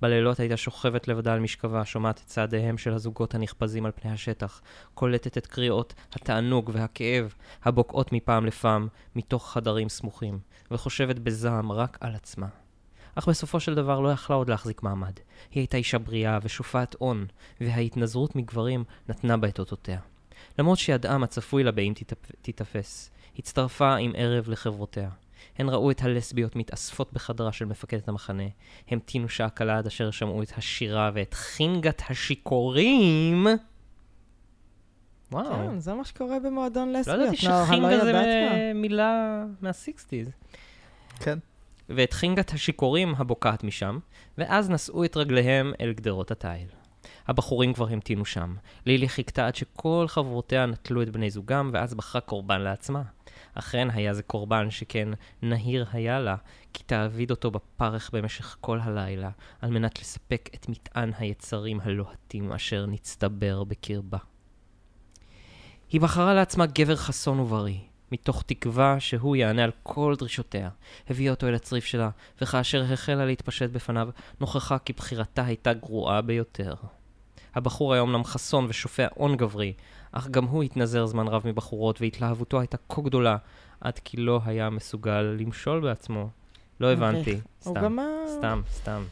[0.00, 4.60] בלילות הייתה שוכבת לבדה על משכבה, שומעת את צעדיהם של הזוגות הנחפזים על פני השטח,
[4.94, 10.38] קולטת את קריאות התענוג והכאב הבוקעות מפעם לפעם מתוך חדרים סמוכים,
[10.70, 12.46] וחושבת בזעם רק על עצמה.
[13.14, 15.12] אך בסופו של דבר לא יכלה עוד להחזיק מעמד.
[15.50, 17.26] היא הייתה אישה בריאה ושופעת הון,
[17.60, 20.00] וההתנזרות מגברים נתנה בה את אותותיה.
[20.58, 21.92] למרות שידעה מה צפוי לה באם
[22.42, 25.10] תיתפס, הצטרפה עם ערב לחברותיה.
[25.58, 28.42] הן ראו את הלסביות מתאספות בחדרה של מפקדת המחנה.
[28.88, 33.46] המתינו שעה קלה עד אשר שמעו את השירה ואת חינגת השיכורים.
[35.32, 35.44] וואו.
[35.44, 37.18] כן, זה מה שקורה במועדון לסביות.
[37.18, 40.30] לא ידעתי שחינגה זה מילה מהסיקסטיז.
[41.20, 41.38] כן.
[41.88, 43.98] ואת חינגת השיכורים הבוקעת משם,
[44.38, 46.68] ואז נשאו את רגליהם אל גדרות התיל.
[47.28, 48.54] הבחורים כבר המתינו שם.
[48.86, 53.02] לילי חיכתה עד שכל חברותיה נטלו את בני זוגם, ואז בחרה קורבן לעצמה.
[53.58, 55.08] אכן היה זה קורבן שכן
[55.42, 56.36] נהיר היה לה,
[56.72, 62.86] כי תעביד אותו בפרך במשך כל הלילה, על מנת לספק את מטען היצרים הלוהטים אשר
[62.86, 64.18] נצטבר בקרבה.
[65.90, 67.78] היא בחרה לעצמה גבר חסון ובריא,
[68.12, 70.70] מתוך תקווה שהוא יענה על כל דרישותיה.
[71.10, 74.08] הביאה אותו אל הצריף שלה, וכאשר החלה להתפשט בפניו,
[74.40, 76.74] נוכחה כי בחירתה הייתה גרועה ביותר.
[77.58, 79.72] הבחור היה אמנם חסון ושופע הון גברי,
[80.12, 83.36] אך גם הוא התנזר זמן רב מבחורות, והתלהבותו הייתה כה גדולה,
[83.80, 86.28] עד כי לא היה מסוגל למשול בעצמו.
[86.80, 87.40] לא הבנתי.
[87.60, 88.24] סתם, הוא גמר.
[88.26, 89.02] סתם, סתם.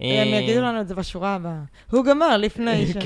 [0.00, 1.62] הם אה, יגידו לנו את זה בשורה הבאה.
[1.90, 2.96] הוא גמר לפני ש...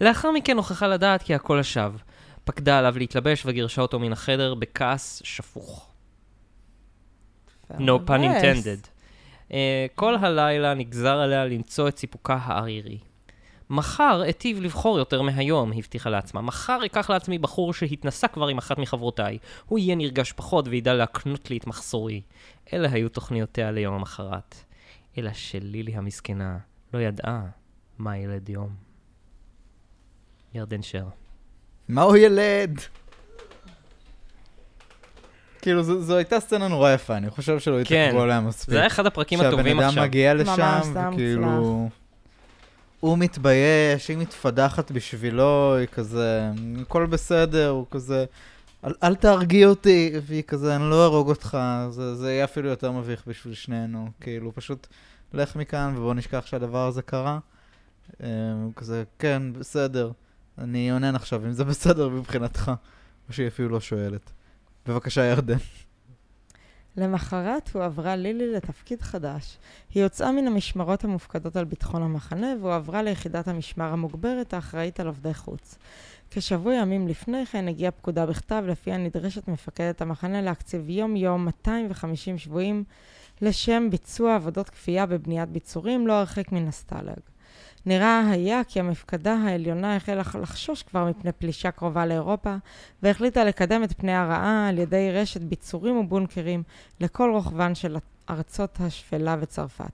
[0.00, 1.98] לאחר מכן הוכחה לדעת כי הכל לשווא.
[2.44, 5.90] פקדה עליו להתלבש וגירשה אותו מן החדר בכעס שפוך.
[7.70, 8.88] No pun intended.
[9.48, 9.52] Uh,
[9.94, 12.98] כל הלילה נגזר עליה למצוא את סיפוקה הערירי.
[13.70, 16.40] מחר אטיב לבחור יותר מהיום, הבטיחה לעצמה.
[16.40, 19.38] מחר אקח לעצמי בחור שהתנסה כבר עם אחת מחברותיי.
[19.66, 22.20] הוא יהיה נרגש פחות וידע להקנות לי את מחסורי.
[22.72, 24.54] אלה היו תוכניותיה ליום המחרת.
[25.18, 26.58] אלא שלילי המסכנה
[26.94, 27.42] לא ידעה
[27.98, 28.68] מה ילד יום.
[30.54, 31.04] ירדן שר.
[31.88, 32.80] מה הוא ילד?
[35.62, 38.22] כאילו, זו, זו הייתה סצנה נורא יפה, אני חושב שלא התעכבו כן.
[38.22, 38.70] עליה מספיק.
[38.70, 39.90] זה היה אחד הפרקים הטובים עכשיו.
[39.90, 40.80] שהבן אדם מגיע לשם,
[41.12, 41.88] וכאילו...
[43.00, 48.24] הוא מתבייש, היא מתפדחת בשבילו, היא כזה, הכל בסדר, הוא כזה,
[48.84, 51.58] אל, אל תהרגי אותי, והיא כזה, אני לא אהרוג אותך,
[51.90, 54.86] זה, זה יהיה אפילו יותר מביך בשביל שנינו, כאילו, פשוט
[55.32, 57.38] לך מכאן ובוא נשכח שהדבר הזה קרה.
[58.18, 60.10] הוא כזה, כן, בסדר,
[60.58, 62.72] אני עונן עכשיו, אם זה בסדר מבחינתך,
[63.28, 64.30] או שהיא אפילו לא שואלת.
[64.86, 65.56] בבקשה, ירדן.
[66.96, 69.58] למחרת הועברה לילי לתפקיד חדש.
[69.94, 75.34] היא הוצאה מן המשמרות המופקדות על ביטחון המחנה והועברה ליחידת המשמר המוגברת האחראית על עובדי
[75.34, 75.78] חוץ.
[76.30, 82.84] כשבוע ימים לפני כן הגיעה פקודה בכתב לפיה נדרשת מפקדת המחנה להקציב יום-יום 250 שבויים
[83.42, 87.20] לשם ביצוע עבודות כפייה בבניית ביצורים לא הרחק מן הסטלג.
[87.86, 92.56] נראה היה כי המפקדה העליונה החלה לחשוש כבר מפני פלישה קרובה לאירופה,
[93.02, 96.62] והחליטה לקדם את פני הרעה על ידי רשת ביצורים ובונקרים
[97.00, 97.96] לכל רוחבן של
[98.30, 99.90] ארצות השפלה וצרפת.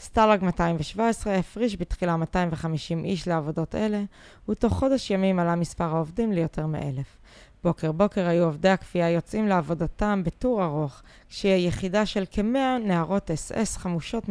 [0.00, 4.02] סטלג 217 הפריש בתחילה 250 איש לעבודות אלה,
[4.48, 7.18] ותוך חודש ימים עלה מספר העובדים ליותר מאלף.
[7.64, 13.76] בוקר בוקר היו עובדי הכפייה יוצאים לעבודתם בטור ארוך, כשיחידה של כמאה נערות אס אס
[13.76, 14.24] חמושות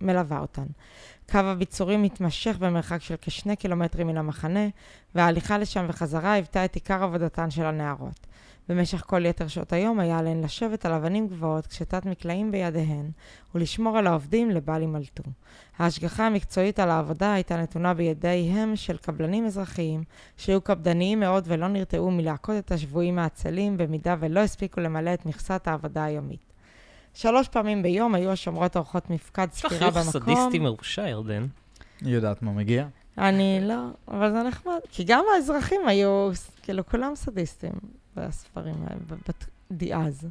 [0.00, 0.66] מלווה אותן.
[1.32, 4.68] קו הביצורים מתמשך במרחק של כשני קילומטרים מן המחנה,
[5.14, 8.26] וההליכה לשם וחזרה היוותה את עיקר עבודתן של הנערות.
[8.68, 13.10] במשך כל יתר שעות היום היה עליהן לשבת על אבנים גבוהות כשתת מקלעים בידיהן,
[13.54, 15.22] ולשמור על העובדים לבל ימלטו.
[15.78, 20.04] ההשגחה המקצועית על העבודה הייתה נתונה בידיהם של קבלנים אזרחיים,
[20.36, 25.68] שהיו קפדניים מאוד ולא נרתעו מלהכות את השבויים העצלים במידה ולא הספיקו למלא את מכסת
[25.68, 26.51] העבודה היומית.
[27.14, 30.00] שלוש פעמים ביום היו השומרות עורכות מפקד ספירה במקום.
[30.00, 31.46] יש לך חיוך סדיסטי מרושע, ירדן.
[32.00, 32.86] היא יודעת מה מגיע.
[33.18, 34.78] אני לא, אבל זה נחמד.
[34.90, 36.30] כי גם האזרחים היו,
[36.62, 37.72] כאילו, כולם סדיסטים
[38.16, 40.26] בספרים האלה, אז.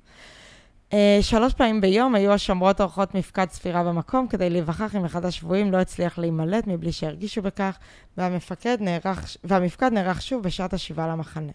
[0.89, 5.71] Uh, שלוש פעמים ביום היו השומרות עורכות מפקד ספירה במקום כדי להיווכח אם אחד השבויים
[5.71, 7.77] לא הצליח להימלט מבלי שהרגישו בכך,
[8.17, 11.51] והמפקד נערך, והמפקד נערך שוב בשעת השיבה למחנה.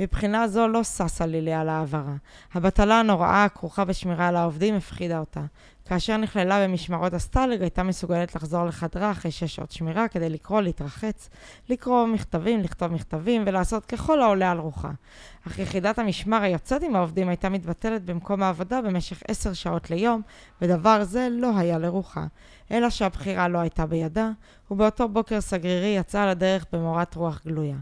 [0.00, 2.14] מבחינה זו לא ששה לילי על העברה.
[2.54, 5.40] הבטלה הנוראה הכרוכה בשמירה על העובדים הפחידה אותה.
[5.88, 11.30] כאשר נכללה במשמרות הסטלג, הייתה מסוגלת לחזור לחדרה אחרי שש שעות שמירה כדי לקרוא, להתרחץ,
[11.68, 14.90] לקרוא מכתבים, לכתוב מכתבים ולעשות ככל העולה על רוחה.
[15.46, 20.22] אך יחידת המשמר היוצאת עם העובדים הייתה מתבטלת במקום העבודה במשך עשר שעות ליום,
[20.62, 22.26] ודבר זה לא היה לרוחה.
[22.70, 24.30] אלא שהבחירה לא הייתה בידה,
[24.70, 27.76] ובאותו בוקר סגרירי יצאה לדרך במורת רוח גלויה.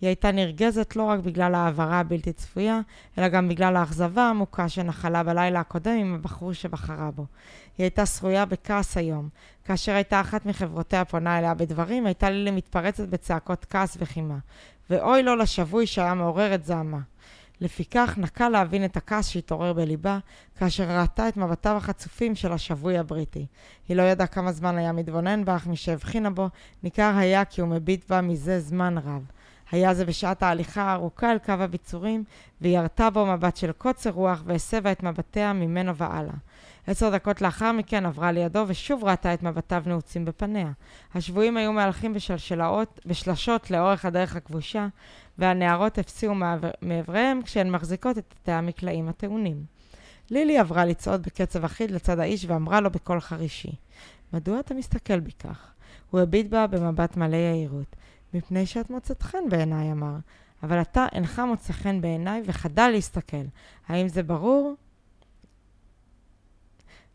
[0.00, 2.80] היא הייתה נרגזת לא רק בגלל ההעברה הבלתי צפויה,
[3.18, 7.26] אלא גם בגלל האכזבה העמוקה שנחלה בלילה הקודם עם הבחור שבחרה בו.
[7.78, 9.28] היא הייתה שרויה בכעס היום.
[9.64, 14.38] כאשר הייתה אחת מחברותיה פונה אליה בדברים, הייתה לילי מתפרצת בצעקות כעס וחימה.
[14.90, 17.00] ואוי לו לשבוי שהיה מעורר את זעמה.
[17.60, 20.18] לפיכך נקה להבין את הכעס שהתעורר בליבה,
[20.58, 23.46] כאשר ראתה את מבטיו החצופים של השבוי הבריטי.
[23.88, 26.48] היא לא ידעה כמה זמן היה מתבונן בה, אך משהבחינה בו,
[26.82, 29.22] ניכר היה כי הוא מביט בה מזה זמן רב.
[29.70, 32.24] היה זה בשעת ההליכה הארוכה אל קו הביצורים,
[32.60, 36.34] והיא ירתה בו מבט של קוצר רוח והסבה את מבטיה ממנו והלאה.
[36.86, 40.70] עשר דקות לאחר מכן עברה לידו ושוב ראתה את מבטיו נעוצים בפניה.
[41.14, 44.88] השבויים היו מהלכים בשלשלאות, בשלשות לאורך הדרך הכבושה,
[45.38, 46.34] והנערות הפסיעו
[46.82, 49.64] מעבריהם כשהן מחזיקות את תתי המקלעים הטעונים.
[50.30, 53.72] לילי עברה לצעוד בקצב אחיד לצד האיש ואמרה לו בקול חרישי,
[54.32, 55.72] מדוע אתה מסתכל בי כך?
[56.10, 57.96] הוא הביט בה במבט מלא יהירות.
[58.34, 60.14] מפני שאת מוצאת חן בעיניי, אמר.
[60.62, 63.36] אבל אתה אינך מוצא חן בעיניי וחדל להסתכל.
[63.88, 64.74] האם זה ברור?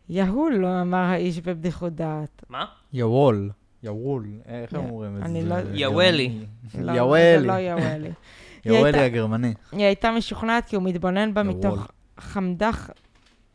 [0.08, 2.44] יהול, לא אמר האיש בבדיחות דעת.
[2.48, 2.64] מה?
[2.92, 3.50] יוול.
[3.82, 4.26] יוול.
[4.46, 5.26] איך הם אומרים את זה?
[5.26, 6.28] אני לא- יוואלי.
[6.74, 7.32] לא, יואלי.
[7.42, 8.12] זה לא.
[8.66, 9.54] יוואלי הייתה- הגרמני.
[9.72, 11.42] היא הייתה משוכנעת כי הוא מתבונן בה.
[11.42, 11.86] מתוך
[12.20, 12.90] חמדך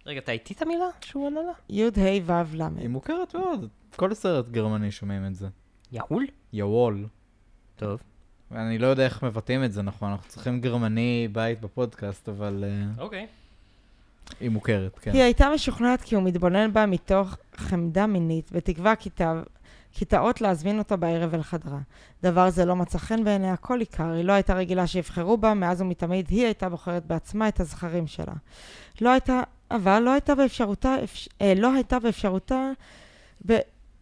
[0.05, 1.51] רגע, אתה איתי את המילה שהוא ענה לה?
[1.70, 2.64] י' ה' ו' ל'.
[2.78, 3.68] היא מוכרת מאוד.
[3.95, 5.47] כל סרט גרמני שומעים את זה.
[5.91, 6.26] יהול?
[6.53, 7.05] יוול.
[7.80, 7.99] טוב.
[8.51, 13.03] ואני לא יודע איך מבטאים את זה נכון, אנחנו צריכים גרמני בית בפודקאסט, אבל אה,
[13.03, 13.27] אוקיי.
[14.39, 15.11] היא מוכרת, כן.
[15.13, 19.41] היא הייתה משוכנעת כי הוא מתבונן בה מתוך חמדה מינית, בתקווה כי תא-
[19.91, 21.80] כי תאות להזמין אותו בערב אל חדרה.
[22.23, 25.82] דבר זה לא מצא חן בעיניה כל עיקר, היא לא הייתה רגילה שיבחרו בה, מאז
[25.82, 28.34] ומתמיד היא הייתה בוחרת בעצמה את הזכרים שלה.
[29.01, 32.71] לא הייתה, אבל לא הייתה באפשרותה, אפש, אה, לא הייתה באפשרותה,
[33.45, 33.57] ב,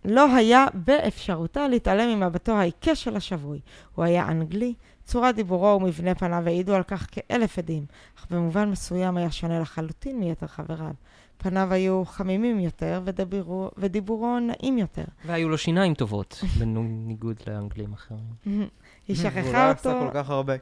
[0.06, 3.60] לא היה באפשרותה להתעלם ממבטו העיקש של השבוי.
[3.96, 4.74] הוא היה אנגלי,
[5.04, 7.86] צורת דיבורו ומבנה פניו העידו על כך כאלף עדים,
[8.20, 10.94] אך במובן מסוים היה שונה לחלוטין מיתר חבריו.
[11.38, 15.04] פניו היו חמימים יותר ודיבורו, ודיבורו נעים יותר.
[15.26, 18.20] והיו לו שיניים טובות, בניגוד לאנגלים אחרים.
[18.46, 18.68] היא
[19.08, 20.54] הוא שכחה לא עשה אותו, כל כך הרבה.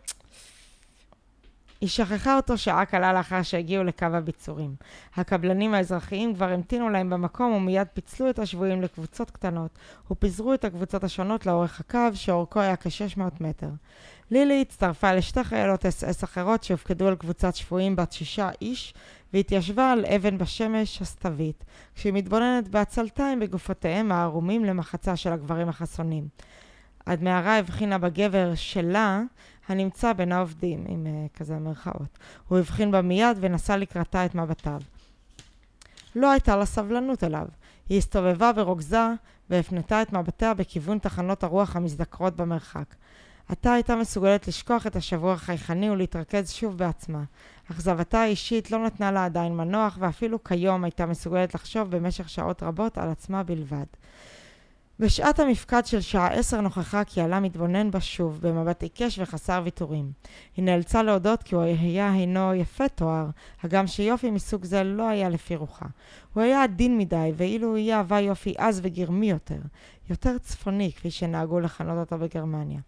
[1.82, 4.76] היא שכחה אותו שעה קלה לאחר שהגיעו לקו הביצורים.
[5.16, 9.80] הקבלנים האזרחיים כבר המתינו להם במקום ומיד פיצלו את השבויים לקבוצות קטנות,
[10.12, 13.70] ופיזרו את הקבוצות השונות לאורך הקו, שאורכו היה כ-600 מטר.
[14.32, 18.94] לילי הצטרפה לשתי חיילות אס אס אחרות שהופקדו על קבוצת שבויים בת שישה איש,
[19.34, 21.64] והתיישבה על אבן בשמש הסתווית,
[21.96, 26.28] כשהיא מתבוננת בעצלתיים בגופותיהם הערומים למחצה של הגברים החסונים.
[27.06, 29.22] עד מהרה הבחינה בגבר שלה,
[29.68, 32.20] הנמצא בין העובדים, עם uh, כזה מרכאות.
[32.48, 34.82] הוא הבחין בה מיד ונשא לקראתה את מבטיו.
[36.16, 37.46] לא הייתה לה סבלנות אליו.
[37.90, 39.08] היא הסתובבה ברוגזה
[39.50, 42.96] והפנתה את מבטיה בכיוון תחנות הרוח המזדקרות במרחק.
[43.50, 47.24] עתה הייתה מסוגלת לשכוח את השבוע החייכני ולהתרכז שוב בעצמה.
[47.72, 52.98] אכזבתה האישית לא נתנה לה עדיין מנוח, ואפילו כיום הייתה מסוגלת לחשוב במשך שעות רבות
[52.98, 53.86] על עצמה בלבד.
[55.00, 60.12] בשעת המפקד של שעה עשר נוכחה כי עלה מתבונן בה שוב, במבט עיקש וחסר ויתורים.
[60.56, 63.26] היא נאלצה להודות כי הוא היה הינו יפה תואר,
[63.64, 65.86] הגם שיופי מסוג זה לא היה לפי רוחה.
[66.34, 69.60] הוא היה עדין מדי, ואילו היה אהבה יופי עז וגרמי יותר.
[70.10, 72.80] יותר צפוני, כפי שנהגו לכנות אותו בגרמניה.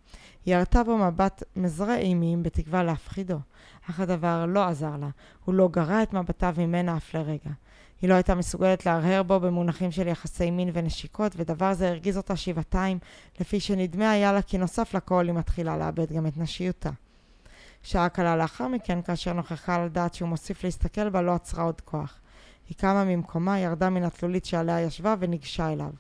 [0.46, 3.38] היא ירתה בו מבט מזרה אימים בתקווה להפחידו,
[3.90, 5.10] אך הדבר לא עזר לה.
[5.46, 7.52] הוא לא גרע את מבטיו ממנה אף לרגע.
[8.02, 12.36] היא לא הייתה מסוגלת להרהר בו במונחים של יחסי מין ונשיקות, ודבר זה הרגיז אותה
[12.36, 13.00] שבעתיים,
[13.40, 16.90] לפי שנדמה היה לה כי נוסף לכל היא מתחילה לאבד גם את נשיותה.
[17.84, 22.20] שעה קלה לאחר מכן, כאשר נוכחה לדעת שהוא מוסיף להסתכל בה, לא עצרה עוד כוח.
[22.70, 25.92] היא קמה ממקומה, ירדה מן התלולית שעליה ישבה וניגשה אליו.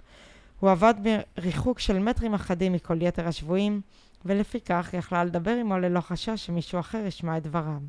[0.59, 0.93] הוא עבד
[1.37, 3.81] בריחוק של מטרים אחדים מכל יתר השבויים,
[4.25, 7.87] ולפיכך יכלה לדבר עמו ללא חשש שמישהו אחר ישמע את דברם.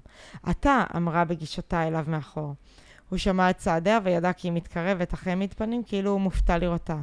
[0.50, 2.54] אתה, אמרה בגישתה אליו מאחור.
[3.08, 7.00] הוא שמע את צעדיה וידע כי היא מתקרבת, אך העמיד פנים כאילו הוא מופתע לראותה.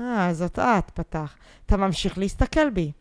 [0.00, 1.36] אה, זאת את, פתח.
[1.66, 2.92] אתה ממשיך להסתכל בי.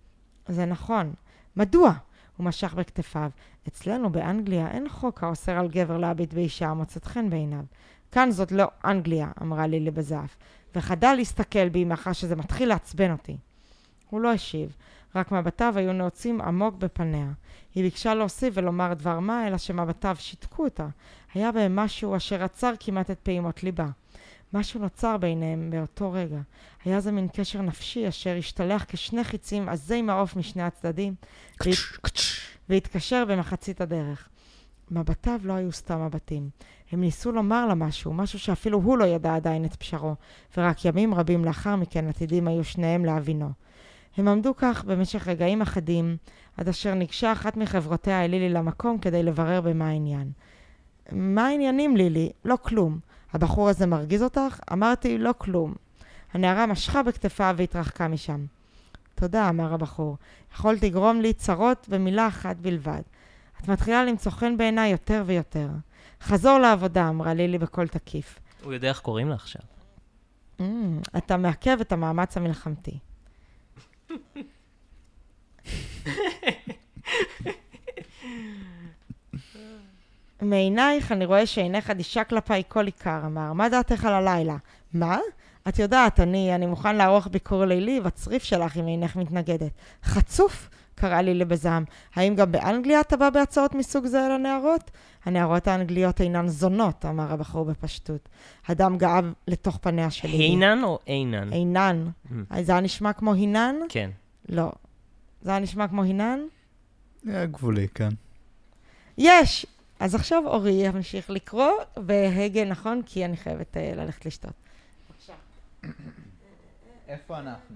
[0.48, 1.14] זה נכון.
[1.56, 1.94] מדוע?
[2.38, 3.30] הוא משך בכתפיו.
[3.68, 7.64] אצלנו באנגליה אין חוק האוסר על גבר להביט באישה המוצאת חן בעיניו.
[8.12, 10.38] כאן זאת לא אנגליה, אמרה לילי בזעף,
[10.76, 13.38] וחדל להסתכל בי מאחר שזה מתחיל לעצבן אותי.
[14.10, 14.76] הוא לא השיב,
[15.18, 17.32] רק מבטיו היו נעוצים עמוק בפניה.
[17.76, 20.88] היא ביקשה להוסיף ולומר דבר מה, אלא שמבטיו שיתקו אותה.
[21.34, 23.88] היה בהם משהו אשר עצר כמעט את פעימות ליבה.
[24.54, 26.40] משהו נוצר ביניהם באותו רגע.
[26.86, 31.16] היה זה מין קשר נפשי אשר השתלח כשני חיצים עזי מעוף משני הצדדים,
[31.66, 31.76] והת...
[32.70, 34.30] והתקשר במחצית הדרך.
[34.92, 36.50] מבטיו לא היו סתם מבטים.
[36.92, 40.16] הם ניסו לומר לה משהו, משהו שאפילו הוא לא ידע עדיין את פשרו,
[40.58, 43.52] ורק ימים רבים לאחר מכן עתידים היו שניהם להבינו.
[44.18, 46.18] הם עמדו כך במשך רגעים אחדים,
[46.58, 50.32] עד אשר ניגשה אחת מחברותיה אל לילי למקום כדי לברר במה העניין.
[51.12, 52.32] מה העניינים, לילי?
[52.46, 53.00] לא כלום.
[53.34, 54.60] הבחור הזה מרגיז אותך?
[54.74, 55.74] אמרתי, לא כלום.
[56.34, 58.46] הנערה משכה בכתפיו והתרחקה משם.
[59.16, 60.18] תודה, אמר הבחור.
[60.54, 63.02] יכולת לגרום לי צרות במילה אחת בלבד.
[63.62, 65.70] את מתחילה למצוא חן בעיניי יותר ויותר.
[66.22, 68.40] חזור לעבודה, אמרה לילי בקול תקיף.
[68.64, 69.62] הוא יודע איך קוראים לה עכשיו.
[70.60, 70.64] Mm,
[71.18, 73.00] אתה מעכב את המאמץ המלחמתי.
[80.42, 83.54] מעינייך אני רואה שעינך אדישה כלפיי כל עיקר, אמר.
[83.54, 84.58] מה דעתך על הלילה?
[84.94, 85.20] מה?
[85.68, 89.72] את יודעת, אני, אני מוכן לערוך ביקור לילי בצריף שלך אם אינך מתנגדת.
[90.04, 90.70] חצוף!
[91.00, 91.84] קרא לי בזעם.
[92.16, 94.32] האם גם באנגליה אתה בא בהצעות מסוג זה אל
[95.28, 95.68] הנערות?
[95.68, 98.30] האנגליות אינן זונות, אמר הבחור בפשטות.
[98.68, 100.44] הדם גאב לתוך פניה של לילי.
[100.44, 101.54] הינן או אינן?
[101.54, 102.10] אינן.
[102.26, 103.76] Mm, זה היה נשמע כמו הינן?
[103.90, 104.10] כן.
[104.50, 104.72] לא.
[105.42, 106.40] זה היה נשמע כמו הינן?
[107.26, 108.10] היה גבולי כאן.
[109.18, 109.66] יש!
[110.00, 114.54] אז עכשיו אורי ימשיך לקרוא בהגה נכון, כי אני חייבת uh, ללכת לשתות.
[117.08, 117.76] איפה אנחנו?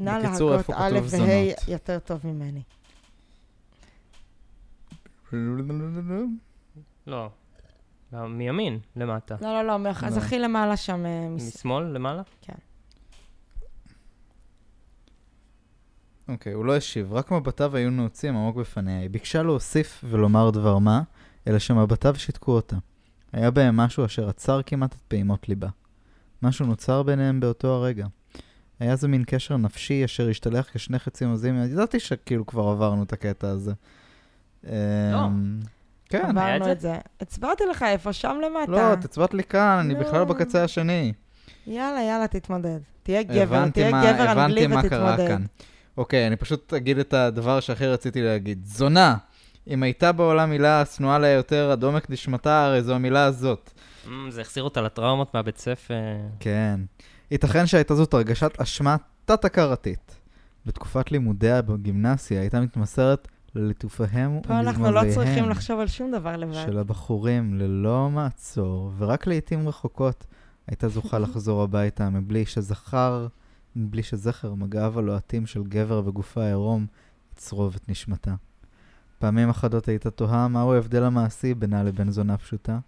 [0.00, 1.72] נא להגות א' וה'?
[1.72, 2.62] יותר טוב ממני.
[7.06, 7.30] לא.
[8.12, 9.36] לא, מימין, למטה.
[9.40, 10.16] לא, לא, לא, אז.
[10.16, 12.22] הכי למעלה שם אה, משמאל, למעלה?
[16.28, 19.00] אוקיי, הוא לא השיב, רק מבטיו היו נעוצים עמוק בפניה.
[19.00, 21.02] היא ביקשה להוסיף ולומר דבר מה,
[21.48, 22.76] אלא שמבטיו שיתקו אותה.
[23.32, 25.68] היה בהם משהו אשר עצר כמעט את פעימות ליבה.
[26.42, 28.06] משהו נוצר ביניהם באותו הרגע.
[28.80, 31.64] היה זה מין קשר נפשי אשר השתלח כשני חצים עזים.
[31.64, 33.72] ידעתי שכאילו כבר עברנו את הקטע הזה.
[34.64, 34.70] לא.
[35.26, 35.60] אמ,
[36.08, 36.24] כן.
[36.38, 36.72] עברנו?
[36.72, 36.94] את זה.
[37.20, 38.72] הצבעתי לך איפה, שם למטה.
[38.72, 40.00] לא, תצבט לי כאן, אני לא.
[40.00, 41.12] בכלל בקצה השני.
[41.66, 42.78] יאללה, יאללה, תתמודד.
[43.02, 45.28] תהיה גבר, תהיה גבר אנגלי הבנתי מה קרה ותתמודד.
[45.28, 45.44] כאן.
[45.96, 48.64] אוקיי, אני פשוט אגיד את הדבר שהכי רציתי להגיד.
[48.64, 49.16] זונה!
[49.68, 53.70] אם הייתה בעולם מילה שנואה לה יותר עד עומק נשמתה, הרי זו המילה הזאת.
[54.06, 55.94] Mm, זה החזיר אותה לטראומות מהבית ספר.
[56.40, 56.80] כן.
[57.30, 60.16] ייתכן שהייתה זאת הרגשת אשמה תת-הכרתית.
[60.66, 66.54] בתקופת לימודיה בגימנסיה הייתה מתמסרת לליטופיהם פה אנחנו לא צריכים לחשוב על שום דבר לבד.
[66.54, 70.26] של הבחורים ללא מעצור, ורק לעיתים רחוקות
[70.66, 73.26] הייתה זוכה לחזור הביתה מבלי שזכר,
[73.76, 76.86] מבלי שזכר מגעיו הלוהטים של גבר בגופה העירום
[77.32, 78.34] יצרוב את נשמתה.
[79.18, 82.78] פעמים אחדות הייתה תוהה מהו ההבדל המעשי בינה לבין זונה פשוטה,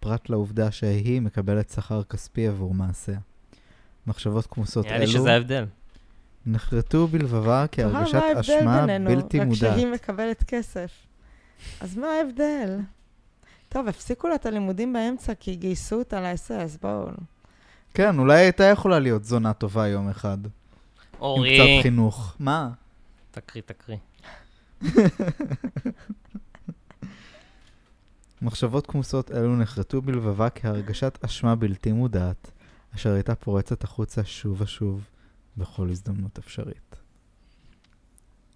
[0.00, 3.18] פרט לעובדה שהיא מקבלת שכר כספי עבור מעשיה.
[4.06, 5.64] מחשבות כמוסות נראה לי אלו שזה ההבדל.
[6.46, 9.74] נחרטו בלבבה כהרגשת מה ההבדל אשמה בינינו, בלתי רק מודעת.
[9.74, 10.90] שהיא מקבלת כסף.
[11.80, 12.78] אז מה ההבדל?
[13.68, 17.08] טוב, הפסיקו לה את הלימודים באמצע כי גייסו אותה לאס-אס, בואו.
[17.94, 20.38] כן, אולי הייתה יכולה להיות זונה טובה יום אחד.
[20.44, 20.50] עם
[21.20, 21.58] אורי.
[21.58, 22.34] קצת חינוך.
[22.38, 22.70] מה?
[23.30, 23.98] תקריא, תקריא.
[28.42, 32.50] מחשבות כמוסות אלו נחרטו בלבבה כהרגשת אשמה בלתי מודעת,
[32.96, 35.04] אשר הייתה פורצת החוצה שוב ושוב
[35.56, 36.96] בכל הזדמנות אפשרית.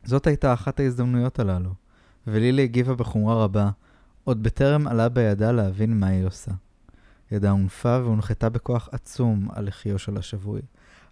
[0.04, 1.74] זאת הייתה אחת ההזדמנויות הללו,
[2.26, 3.70] ולילי הגיבה בחומרה רבה,
[4.24, 6.50] עוד בטרם עלה בידה להבין מה היא עושה.
[7.32, 10.60] ידה הונפה והונחתה בכוח עצום על לחיו של השבוי.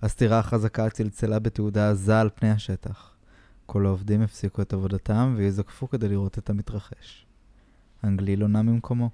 [0.02, 3.14] הסתירה החזקה צלצלה בתעודה עזה על פני השטח.
[3.66, 7.26] כל העובדים הפסיקו את עבודתם ויזקפו כדי לראות את המתרחש.
[8.02, 9.10] האנגלי לא נע ממקומו.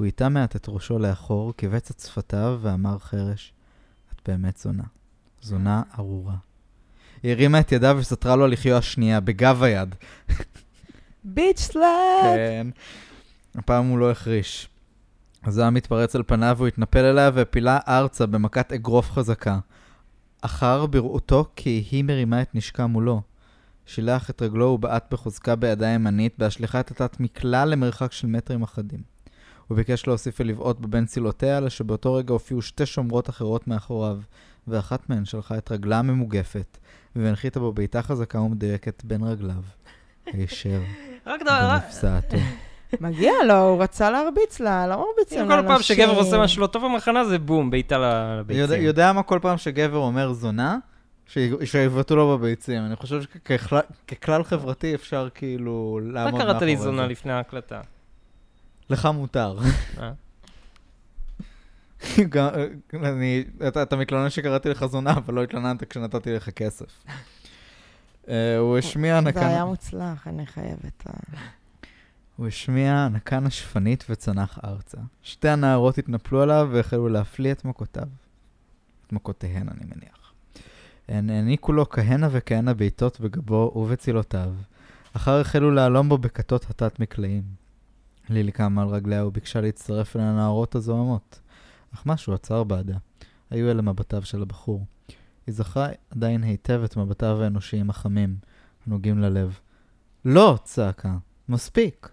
[0.00, 3.52] הוא איטה מעט את ראשו לאחור, כיווץ את שפתיו ואמר חרש,
[4.12, 4.82] את באמת זונה.
[5.42, 6.34] זונה ארורה.
[7.22, 9.94] היא הרימה את ידה וסתרה לו לחיו השנייה, בגב היד.
[11.24, 11.84] ביץ' סלאט!
[12.22, 12.66] כן.
[13.54, 14.68] הפעם הוא לא החריש.
[15.44, 19.58] הזעם התפרץ על פניו והוא התנפל אליה והפילה ארצה במכת אגרוף חזקה.
[20.40, 23.22] אחר בראותו כי היא מרימה את נשקה מולו.
[23.86, 29.09] שילח את רגלו ובעט בחוזקה בידה הימנית, בהשליכה את התת מכלל למרחק של מטרים אחדים.
[29.70, 34.18] הוא ביקש להוסיף ולבעוט בבין צילותיה, אלא שבאותו רגע הופיעו שתי שומרות אחרות מאחוריו,
[34.68, 36.78] ואחת מהן שלחה את רגלה הממוגפת,
[37.16, 39.62] והנחיתה בו בעיטה חזקה ומדויקת בין רגליו.
[40.26, 40.80] הישר
[41.26, 42.36] רק דבר, במפסעתו.
[43.00, 45.62] מגיע לו, הוא רצה להרביץ לה, לא מרביצים לאנשים.
[45.62, 47.98] כל פעם שגבר עושה משהו לא טוב במחנה זה בום, בעיטה
[48.40, 48.82] לביצים.
[48.82, 50.78] יודע מה כל פעם שגבר אומר זונה?
[51.26, 52.82] ש- שיבעטו לו בביצים.
[52.86, 56.52] אני חושב שככלל חברתי אפשר כאילו לעמוד אתה מאחורי זה.
[56.52, 57.80] קראת לי זונה לפני ההקלטה.
[58.90, 59.58] לך מותר.
[59.98, 60.12] אה?
[62.28, 62.48] גם-
[62.94, 67.04] אני, אתה, אתה מתלונן שקראתי לך זונה, אבל לא התלוננת כשנתתי לך כסף.
[68.28, 69.46] אה, הוא השמיע זה נקן...
[69.46, 71.06] היה מוצלח, אני חייבת.
[71.06, 71.38] אה.
[72.36, 74.98] הוא השמיע נקן אשפנית וצנח ארצה.
[75.22, 78.06] שתי הנערות התנפלו עליו והחלו להפליא את מכותיו.
[79.06, 80.32] את מכותיהן, אני מניח.
[81.08, 84.50] הן העניקו לו כהנה וכהנה בעיטות בגבו ובצלותיו.
[85.16, 87.42] אחר החלו להלום בו בכתות התת-מקלעים.
[88.30, 91.40] לילי קמה על רגליה וביקשה להצטרף אל הנערות הזוהמות.
[91.94, 92.96] אך משהו עצר בעדה.
[93.50, 94.84] היו אלה מבטיו של הבחור.
[95.46, 98.36] היא זכרה עדיין היטב את מבטיו האנושיים החמים,
[98.86, 99.58] הנוגעים ללב.
[100.24, 100.58] לא!
[100.64, 101.16] צעקה.
[101.48, 102.08] מספיק.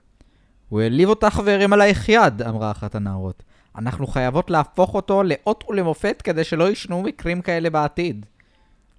[0.69, 3.43] הוא העליב אותך והרים עלייך יד, אמרה אחת הנערות.
[3.75, 8.25] אנחנו חייבות להפוך אותו לאות ולמופת כדי שלא ישנו מקרים כאלה בעתיד.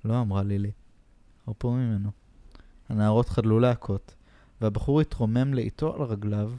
[0.05, 0.71] לא, אמרה לילי.
[1.47, 2.11] הרפו ממנו.
[2.89, 4.15] הנערות חדלו להכות,
[4.61, 6.53] והבחור התרומם לאיטו על רגליו,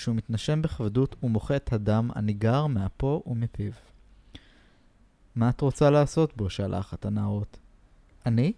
[0.00, 3.72] כשהוא מתנשם בכבדות ומוחה את הדם הניגר מאפו ומפיו.
[5.36, 6.50] מה את רוצה לעשות בו?
[6.50, 7.58] שאלה אחת הנערות.
[8.26, 8.52] אני?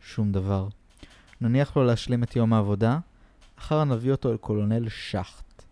[0.00, 0.68] שום דבר.
[1.40, 2.98] נניח לו להשלים את יום העבודה,
[3.58, 5.62] אחר נביא אותו אל קולונל שחט.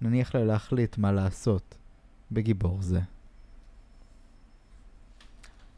[0.00, 1.74] נניח לו להחליט מה לעשות
[2.30, 3.00] בגיבור זה.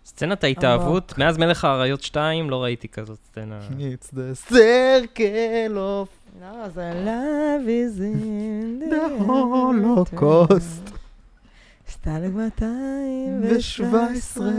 [0.05, 3.61] סצנת ההתאהבות, מאז מלך האריות 2 לא ראיתי כזאת סצנה.
[3.79, 6.09] It's the circle of
[6.41, 10.91] לא, זה love is in the holocaust.
[11.89, 14.45] סטלג 217.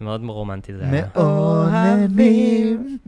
[0.00, 1.06] מאוד רומנטי זה היה.
[1.16, 2.98] מאוננים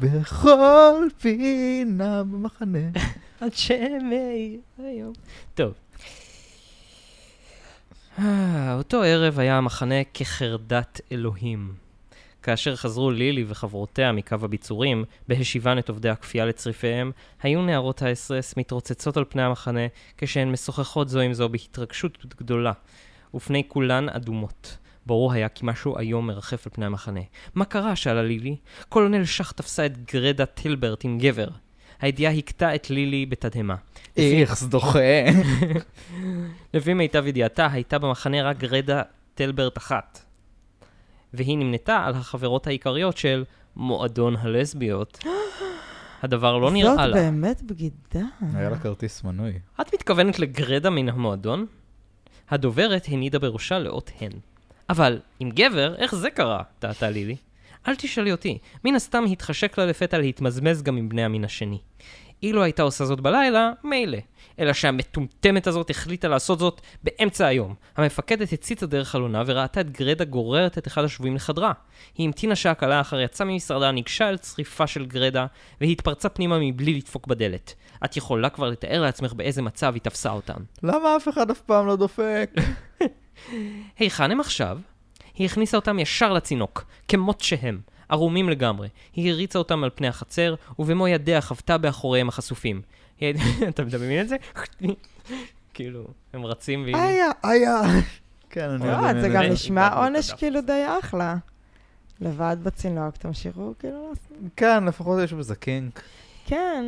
[0.00, 2.78] בכל פינה במחנה.
[3.40, 5.12] עד שמאיר היום.
[5.54, 5.72] טוב.
[8.18, 11.74] אה, אותו ערב היה המחנה כחרדת אלוהים.
[12.42, 17.10] כאשר חזרו לילי וחברותיה מקו הביצורים, בהשיבן את עובדי הכפייה לצריפיהם,
[17.42, 19.86] היו נערות האס-אס מתרוצצות על פני המחנה,
[20.18, 22.72] כשהן משוחחות זו עם זו בהתרגשות גדולה,
[23.34, 24.76] ופני כולן אדומות.
[25.06, 27.20] ברור היה כי משהו איום מרחף על פני המחנה.
[27.54, 27.96] מה קרה?
[27.96, 28.56] שאלה לילי.
[28.88, 31.48] קולונל שח תפסה את גרדה טילברט עם גבר.
[32.00, 33.74] הידיעה הכתה את לילי בתדהמה.
[34.16, 34.98] איכס דוחה.
[36.74, 39.02] לפי מיטב ידיעתה, הייתה במחנה רק גרדה
[39.34, 40.22] טלברט אחת.
[41.34, 43.44] והיא נמנתה על החברות העיקריות של
[43.76, 45.24] מועדון הלסביות.
[46.22, 47.14] הדבר לא נראה זאת לה.
[47.14, 48.26] באמת בגידה.
[48.54, 49.52] היה לה כרטיס מנוי.
[49.80, 51.66] את מתכוונת לגרדה מן המועדון?
[52.50, 54.32] הדוברת הנידה בראשה לאות הן.
[54.90, 56.62] אבל, עם גבר, איך זה קרה?
[56.78, 57.36] טעתה לילי.
[57.88, 61.78] אל תשאלי אותי, מן הסתם התחשק לה לפתע להתמזמז גם עם בני המין השני.
[62.42, 64.18] אילו הייתה עושה זאת בלילה, מילא.
[64.58, 67.74] אלא שהמטומטמת הזאת החליטה לעשות זאת באמצע היום.
[67.96, 71.72] המפקדת הציצה דרך חלונה וראתה את גרדה גוררת את אחד השבויים לחדרה.
[72.14, 75.46] היא המתינה שעה קלה אחר יצאה ממשרדה, ניגשה אל צריפה של גרדה,
[75.80, 77.74] והתפרצה פנימה מבלי לדפוק בדלת.
[78.04, 80.58] את יכולה כבר לתאר לעצמך באיזה מצב היא תפסה אותם.
[80.82, 82.50] למה אף אחד אף פעם לא דופק?
[83.98, 84.78] היכן הם עכשיו?
[85.36, 88.88] היא הכניסה אותם ישר לצינוק, כמות שהם, ערומים לגמרי.
[89.14, 92.82] היא הריצה אותם על פני החצר, ובמו ידיה חבטה באחוריהם החשופים.
[93.68, 94.36] אתה מדמיין את זה?
[95.74, 96.96] כאילו, הם רצים והיא...
[96.96, 97.80] היה, היה.
[98.50, 99.20] כן, אני יודע.
[99.20, 100.32] זה גם נשמע עונש.
[100.32, 101.36] כאילו די אחלה.
[102.20, 104.12] לבד בצינוק, תמשיכו כאילו...
[104.56, 106.02] כן, לפחות יש בזה קינק.
[106.46, 106.84] כן.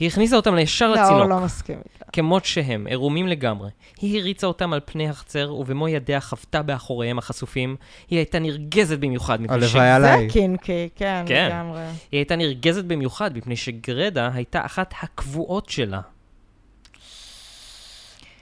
[0.00, 1.20] היא הכניסה אותם לישר לא, לצינוק.
[1.22, 2.04] הוא לא מסכים איתה.
[2.12, 3.70] כמות שהם, עירומים לגמרי.
[4.00, 7.76] היא הריצה אותם על פני החצר, ובמו ידיה חבטה באחוריהם החשופים.
[8.08, 9.62] היא הייתה נרגזת במיוחד מפני ש...
[9.62, 10.28] הלוואי זה עליי.
[10.30, 11.48] קינקי, כן, כן.
[11.52, 11.80] לגמרי.
[11.82, 16.00] היא הייתה נרגזת במיוחד מפני שגרדה הייתה אחת הקבועות שלה.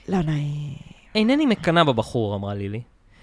[0.08, 0.76] לא נעים.
[1.14, 2.80] אינני מקנאה בבחור, אמרה לילי.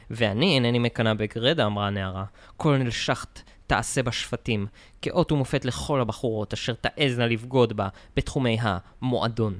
[0.10, 2.24] ואני אינני מקנאה בגרדה, אמרה הנערה.
[2.58, 4.68] קולונל שחט תעשה בשפטים,
[5.02, 9.60] כאות ומופת לכל הבחורות אשר תעזנה לבגוד בה בתחומי המועדון.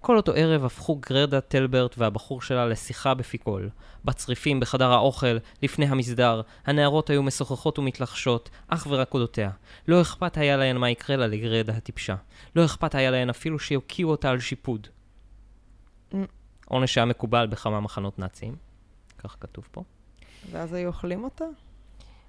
[0.00, 3.70] כל אותו ערב הפכו גרדה טלברט והבחור שלה לשיחה בפי קול.
[4.04, 9.50] בצריפים, בחדר האוכל, לפני המסדר, הנערות היו משוחחות ומתלחשות, אך ורק אודותיה.
[9.88, 12.16] לא אכפת היה להן מה יקרה לה לגרדה הטיפשה.
[12.56, 14.86] לא אכפת היה להן אפילו שיוקיעו אותה על שיפוד.
[16.66, 18.56] עונש שהיה מקובל בכמה מחנות נאציים,
[19.18, 19.82] כך כתוב פה.
[20.50, 21.44] ואז היו אוכלים אותה?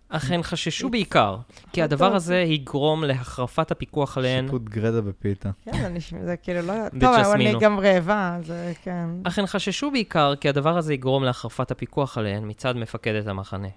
[0.10, 1.38] אך הן חששו בעיקר,
[1.74, 5.50] כי הדבר הזה יגרום להחרפת הפיקוח עליהן, שיפוט גרדה בפיתה.
[5.66, 5.94] כן,
[6.24, 6.74] זה כאילו לא...
[7.00, 7.54] טוב, אבל אני.
[7.60, 9.10] גם רעבה, זה כן.
[9.24, 13.68] אך הן חששו בעיקר כי הדבר הזה יגרום להחרפת הפיקוח עליהן מצד מפקדת המחנה.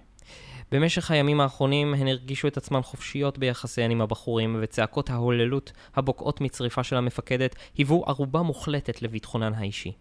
[0.71, 6.83] במשך הימים האחרונים הן הרגישו את עצמן חופשיות ביחסיהן עם הבחורים, וצעקות ההוללות הבוקעות מצריפה
[6.83, 9.91] של המפקדת היוו ערובה מוחלטת לביטחונן האישי.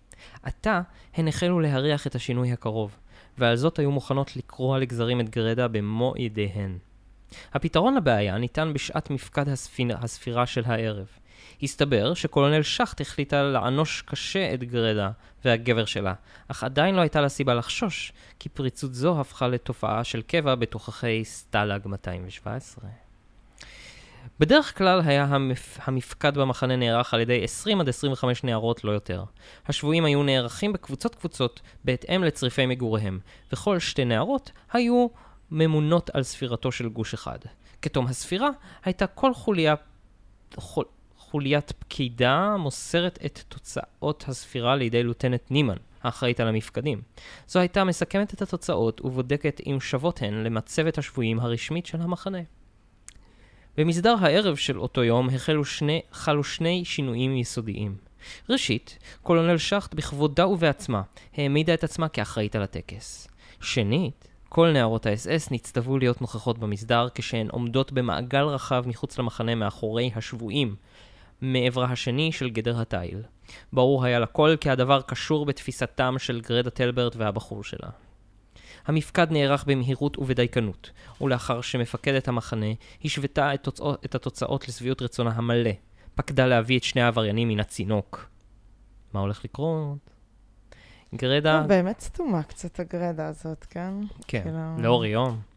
[0.43, 0.81] עתה
[1.15, 2.97] הן החלו להריח את השינוי הקרוב,
[3.39, 6.79] ועל זאת היו מוכנות לקרוע לגזרים את גרדה במו ידיהן.
[7.53, 9.97] הפתרון לבעיה ניתן בשעת מפקד הספיר...
[10.01, 11.07] הספירה של הערב.
[11.63, 15.11] הסתבר שקולונל שחט החליטה לענוש קשה את גרדה
[15.45, 16.15] והגבר שלה,
[16.49, 21.25] אך עדיין לא הייתה לה סיבה לחשוש, כי פריצות זו הפכה לתופעה של קבע בתוככי
[21.25, 23.10] סטלאג 217.
[24.41, 25.79] בדרך כלל היה המפ...
[25.83, 29.25] המפקד במחנה נערך על ידי 20 עד 25 נערות, לא יותר.
[29.67, 33.19] השבויים היו נערכים בקבוצות קבוצות בהתאם לצריפי מגוריהם,
[33.53, 35.07] וכל שתי נערות היו
[35.51, 37.39] ממונות על ספירתו של גוש אחד.
[37.83, 38.49] כתום הספירה
[38.85, 39.75] הייתה כל חוליה...
[40.57, 40.85] חול...
[41.31, 47.03] חוליית פקידה מוסרת את תוצאות הספירה לידי לוטנט נימן, האחראית על המפקדים.
[47.47, 52.39] זו הייתה מסכמת את התוצאות ובודקת אם שוות הן למצבת השבויים הרשמית של המחנה.
[53.77, 57.97] במסדר הערב של אותו יום החלו שני, חלו שני שינויים יסודיים.
[58.51, 61.03] ראשית, קולונל שחט בכבודה ובעצמה
[61.37, 63.29] העמידה את עצמה כאחראית על הטקס.
[63.61, 70.11] שנית, כל נערות האס-אס נצטוו להיות נוכחות במסדר כשהן עומדות במעגל רחב מחוץ למחנה מאחורי
[70.17, 70.75] השבויים,
[71.41, 73.23] מעברה השני של גדר התיל.
[73.73, 77.89] ברור היה לכל כי הדבר קשור בתפיסתם של גרדה טלברט והבחור שלה.
[78.87, 82.67] המפקד נערך במהירות ובדייקנות, ולאחר שמפקדת המחנה
[83.05, 85.71] השוותה את, תוצא, את התוצאות לשביעות רצונה המלא,
[86.15, 88.29] פקדה להביא את שני העבריינים מן הצינוק.
[89.13, 89.99] מה הולך לקרות?
[91.15, 91.61] גרדה...
[91.61, 93.95] לא, באמת סתומה קצת הגרדה הזאת, כן?
[94.27, 95.50] כן, כאילו- לאור יום.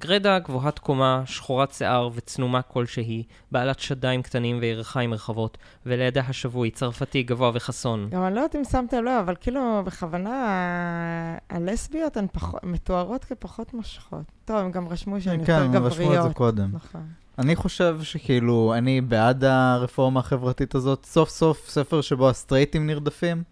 [0.00, 3.22] גרדה גבוהת קומה, שחורת שיער וצנומה כלשהי,
[3.52, 8.08] בעלת שדיים קטנים וירכיים רחבות, ולידה השבוי, צרפתי, גבוה וחסון.
[8.10, 12.26] גם אני לא יודעת אם שמתם לב, אבל כאילו, בכוונה, ה- הלסביות הן
[12.62, 14.24] מתוארות כפחות מושכות.
[14.44, 16.28] טוב, הם גם רשמו שהן יותר כן, הם רשמו את גבריות.
[16.28, 16.70] זה קודם.
[16.72, 17.06] נכון.
[17.38, 21.04] אני חושב שכאילו, אני בעד הרפורמה החברתית הזאת.
[21.04, 23.42] סוף סוף ספר שבו הסטרייטים נרדפים.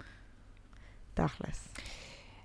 [1.15, 1.72] תכלס.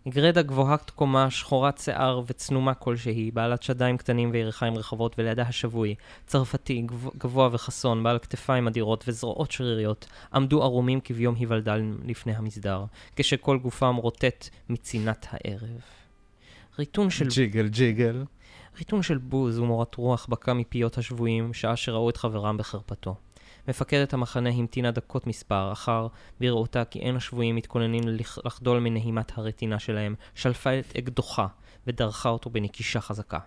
[0.10, 5.96] גרדה גבוהת קומה, שחורת שיער וצנומה כלשהי, בעלת שדיים קטנים וירכיים רחבות, ולידה השבוי,
[6.28, 12.86] צרפתי, גב- גבוה וחסון, בעל כתפיים אדירות וזרועות שריריות, עמדו ערומים כביום היוולדן לפני המסדר,
[13.16, 15.82] כשכל גופם רוטט מצינת הערב.
[16.80, 18.24] ריתון של ג'יגל ג'יגל.
[18.78, 23.16] ריתון של בוז ומורת רוח בקע מפיות השבויים, שעה שראו את חברם בחרפתו.
[23.68, 26.08] מפקדת המחנה המתינה דקות מספר, אחר,
[26.40, 31.48] בראותה כי אין השבויים מתכוננים לח- לחדול מנהימת הרטינה שלהם, שלפה את אקדוחה
[31.88, 33.40] ודרכה אותו בנקישה חזקה.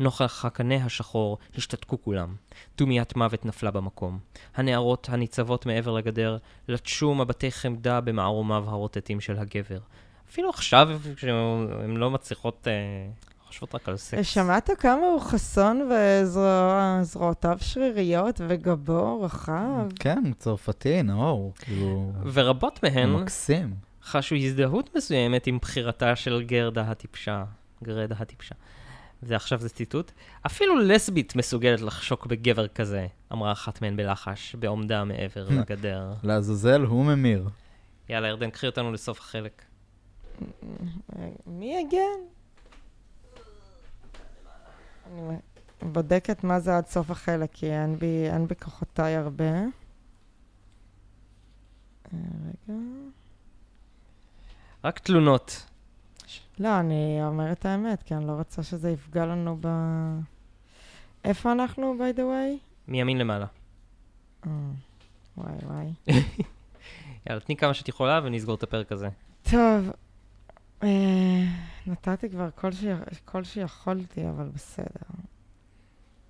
[0.00, 2.34] נוכח הקנה השחור השתתקו כולם.
[2.78, 4.18] דומיית מוות נפלה במקום.
[4.54, 9.78] הנערות הניצבות מעבר לגדר לטשו מבטי חמדה במערומיו הרוטטים של הגבר.
[10.30, 12.72] אפילו עכשיו, כשהן לא מצליחות, אה,
[13.52, 14.26] חושבות רק על סקס.
[14.26, 15.88] שמעת כמה הוא חסון
[17.00, 19.88] וזרועותיו שריריות וגבו רחב?
[19.98, 21.52] כן, צרפתי, נאור.
[21.58, 23.74] כאילו, ורבות מהן מקסים.
[24.04, 27.44] חשו הזדהות מסוימת עם בחירתה של גרדה הטיפשה.
[27.84, 28.54] גרדה הטיפשה.
[29.22, 30.12] ועכשיו זה ציטוט.
[30.46, 36.12] אפילו לסבית מסוגלת לחשוק בגבר כזה, אמרה אחת מהן בלחש, בעומדה מעבר לגדר.
[36.22, 37.48] לעזאזל הוא ממיר.
[38.08, 39.62] יאללה, ירדן, קחי אותנו לסוף החלק.
[41.46, 42.41] מי הגן?
[45.12, 45.36] אני
[45.82, 49.44] בודקת מה זה עד סוף החלק, כי אין בי, אין בכוחותיי הרבה.
[49.54, 49.68] אה,
[52.68, 52.78] רגע.
[54.84, 55.66] רק תלונות.
[56.58, 59.68] לא, אני אומרת את האמת, כי אני לא רוצה שזה יפגע לנו ב...
[61.24, 62.58] איפה אנחנו, by the way?
[62.88, 63.46] מימין למעלה.
[64.46, 64.50] אה,
[65.36, 65.92] וואי וואי.
[67.26, 69.08] יאללה, תני כמה שאת יכולה ונסגור את הפרק הזה.
[69.50, 69.90] טוב,
[71.86, 72.84] נתתי כבר כל, ש...
[73.24, 74.86] כל שיכולתי, אבל בסדר.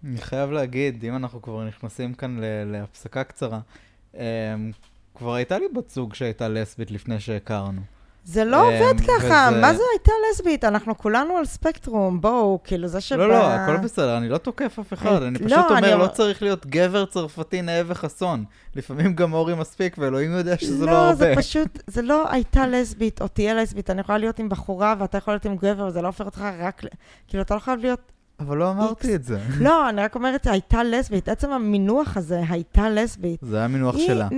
[0.04, 3.60] אני חייב להגיד, אם אנחנו כבר נכנסים כאן להפסקה קצרה,
[4.14, 4.20] אמ,
[5.14, 7.80] כבר הייתה לי בת זוג שהייתה לסבית לפני שהכרנו.
[8.24, 10.64] זה לא אה, עובד ככה, וזה- מה זה הייתה לסבית?
[10.64, 13.18] אנחנו כולנו על ספקטרום, בואו, כאילו זה שבא...
[13.18, 16.06] לא, לא, הכל בסדר, אני לא תוקף אף אחד, אה, אני לא, פשוט אומר, לא
[16.06, 18.44] צריך להיות גבר צרפתי נאה וחסון.
[18.76, 21.08] לפעמים גם אורי מספיק, ואלוהים יודע שזה לא הרבה.
[21.08, 23.90] לא, זה פשוט, זה לא הייתה לסבית או תהיה לסבית.
[23.90, 26.82] אני יכולה להיות עם בחורה ואתה יכול להיות עם גבר, וזה לא הופך אותך רק...
[27.28, 28.00] כאילו, אתה לא חייב להיות...
[28.40, 29.38] אבל לא אמרתי את זה.
[29.58, 31.28] לא, אני רק אומרת, הייתה לסבית.
[31.28, 33.40] עצם המינוח הזה, הייתה לסבית.
[33.42, 34.28] זה היה מינוח היא שלה.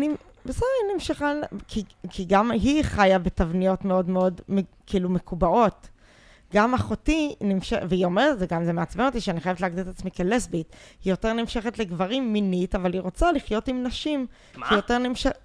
[0.47, 1.33] בסדר, היא נמשכה,
[1.69, 4.41] כי, כי גם היא חיה בתבניות מאוד מאוד,
[4.87, 5.89] כאילו, מקובעות.
[6.55, 9.89] גם אחותי נמשכת, והיא אומרת את זה גם, זה מעצבן אותי שאני חייבת להגדיר את
[9.89, 10.77] עצמי כלסבית.
[11.05, 14.27] היא יותר נמשכת לגברים מינית, אבל היא רוצה לחיות עם נשים.
[14.57, 14.67] מה?
[14.67, 15.39] שהיא יותר נמשכת...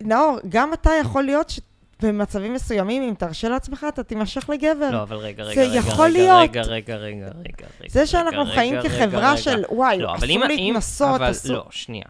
[0.00, 1.60] נאור, גם אתה יכול להיות ש...
[2.02, 4.90] במצבים מסוימים, אם תרשה לעצמך, אתה תימשך לגבר.
[4.90, 6.50] לא, אבל רגע, זה רגע, רגע, יכול רגע, להיות.
[6.50, 7.88] רגע, רגע, רגע, רגע, רגע.
[7.88, 9.36] זה שאנחנו רגע, חיים רגע, כחברה רגע.
[9.36, 10.14] של, וואי, לא.
[10.14, 11.56] אסור להתנסות, אסור...
[11.56, 12.04] לא, שנייה.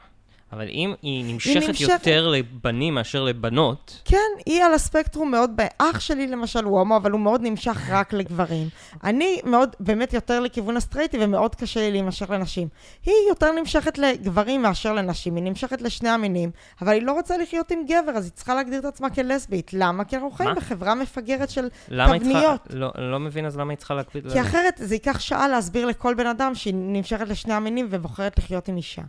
[0.56, 1.90] אבל אם היא נמשכת נמשכת.
[1.90, 7.10] יותר לבנים מאשר לבנות, כן, היא על הספקטרום מאוד, אח שלי למשל הוא הומו, אבל
[7.10, 8.68] הוא מאוד נמשך רק לגברים.
[9.04, 12.68] אני מאוד, באמת יותר לכיוון הסטרייטי, ומאוד קשה לי להימשך לנשים.
[13.06, 16.50] היא יותר נמשכת לגברים מאשר לנשים, היא נמשכת לשני המינים,
[16.82, 19.70] אבל היא לא רוצה לחיות עם גבר, אז היא צריכה להגדיר את עצמה כלסבית.
[19.72, 20.04] למה?
[20.04, 20.54] כי אנחנו חיים?
[20.54, 21.68] בחברה מפגרת של...
[21.88, 22.18] היא צריכה...
[22.18, 22.60] תבניות.
[22.70, 24.32] לא, לא מבין אז למה היא צריכה להקפיד...
[24.32, 28.68] כי אחרת זה ייקח שעה להסביר לכל בן אדם שהיא נמשכת לשני המינים ובוחרת לחיות
[28.68, 29.02] עם אישה.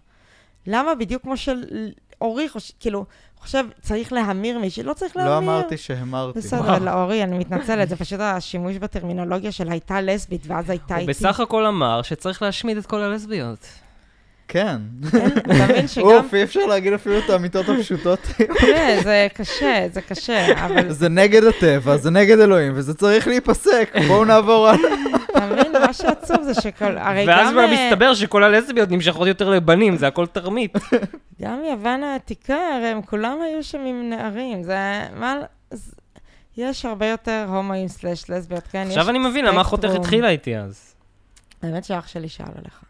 [0.67, 0.95] למה?
[0.95, 1.63] בדיוק כמו של
[2.21, 2.71] אורי, חוש...
[2.79, 3.05] כאילו,
[3.39, 5.31] חושב, צריך להמיר מישהי, לא צריך להמיר.
[5.31, 6.39] לא אמרתי שהמרתי.
[6.39, 6.79] בסדר.
[6.79, 11.09] לא, אורי, אני מתנצלת, זה פשוט השימוש בטרמינולוגיה של הייתה לסבית, ואז הייתה הוא איתי.
[11.09, 13.67] בסך הכל אמר שצריך להשמיד את כל הלסביות.
[14.47, 14.77] כן.
[15.13, 16.03] אין, אתה מבין שגם...
[16.03, 18.19] אוף, אי אפשר להגיד אפילו את האמיתות הפשוטות.
[18.37, 23.93] תראה, זה קשה, זה קשה, אבל זה נגד הטבע, זה נגד אלוהים, וזה צריך להיפסק.
[24.07, 25.16] בואו נעבור הלאה.
[25.31, 26.97] אתה מבין, מה שעצוב זה שכל...
[26.97, 30.73] הרי ואז גם, כבר אה, מסתבר שכל הלסביות נמשכות יותר לבנים, זה הכל תרמית.
[31.41, 35.07] גם יוון העתיקה, הרי הם כולם היו שם עם נערים, זה...
[35.15, 35.35] מה...
[36.57, 38.87] יש הרבה יותר הומואים סלאש לסביות, כן?
[38.87, 39.89] עכשיו אני מבין למה אחותך.
[39.89, 40.95] התחילה איתי אז.
[41.61, 42.83] האמת שאח שלי שאל עליך.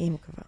[0.00, 0.42] אם כבר.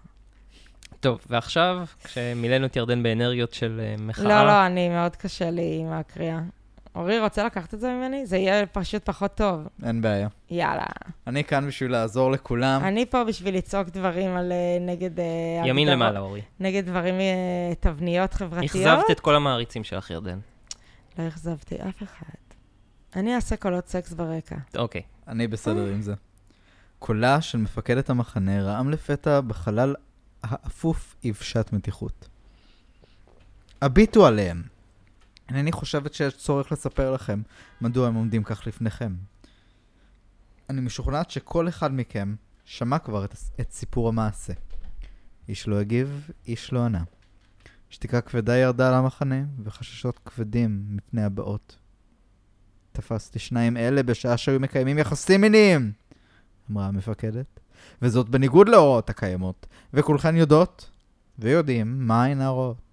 [1.01, 4.25] טוב, ועכשיו, כשמילאנו את ירדן באנרגיות של אה, מחאה...
[4.25, 6.41] לא, לא, אני מאוד קשה לי עם הקריאה.
[6.95, 8.27] אורי, רוצה לקחת את זה ממני?
[8.27, 9.61] זה יהיה פשוט פחות טוב.
[9.85, 10.29] אין בעיה.
[10.51, 10.85] יאללה.
[11.27, 12.81] אני כאן בשביל לעזור לכולם.
[12.85, 15.21] אני פה בשביל לצעוק דברים על אה, נגד...
[15.21, 15.25] אה,
[15.67, 16.43] ימין הגדרות- למעלה, אורי.
[16.61, 18.71] נגד דברים, אה, תבניות חברתיות.
[18.87, 20.39] אכזבת את כל המעריצים שלך, ירדן.
[21.19, 22.27] לא אכזבתי אף אחד.
[23.17, 24.57] אני אעשה קולות סקס ברקע.
[24.77, 25.03] אוקיי.
[25.29, 26.15] אני בסדר עם זה.
[26.99, 29.95] קולה של מפקדת המחנה רעם לפתע בחלל
[30.43, 32.29] האפוף יבשת מתיחות.
[33.83, 34.63] הביטו עליהם.
[35.49, 37.43] אינני חושבת שיש צורך לספר לכם
[37.81, 39.15] מדוע הם עומדים כך לפניכם.
[40.71, 42.35] אני משוכנעת שכל אחד מכם
[42.65, 44.53] שמע כבר את, את סיפור המעשה.
[45.49, 47.03] איש לא הגיב, איש לא ענה.
[47.91, 51.77] שתיקה כבדה ירדה על המחנה, וחששות כבדים מפני הבאות.
[52.93, 55.93] תפסתי שניים אלה בשעה שהיו מקיימים יחסים מיניים,
[56.71, 57.61] אמרה המפקדת,
[58.03, 60.91] וזאת בניגוד להוראות הקיימות, וכולכן יודעות
[61.39, 62.88] ויודעים מהן ההוראות.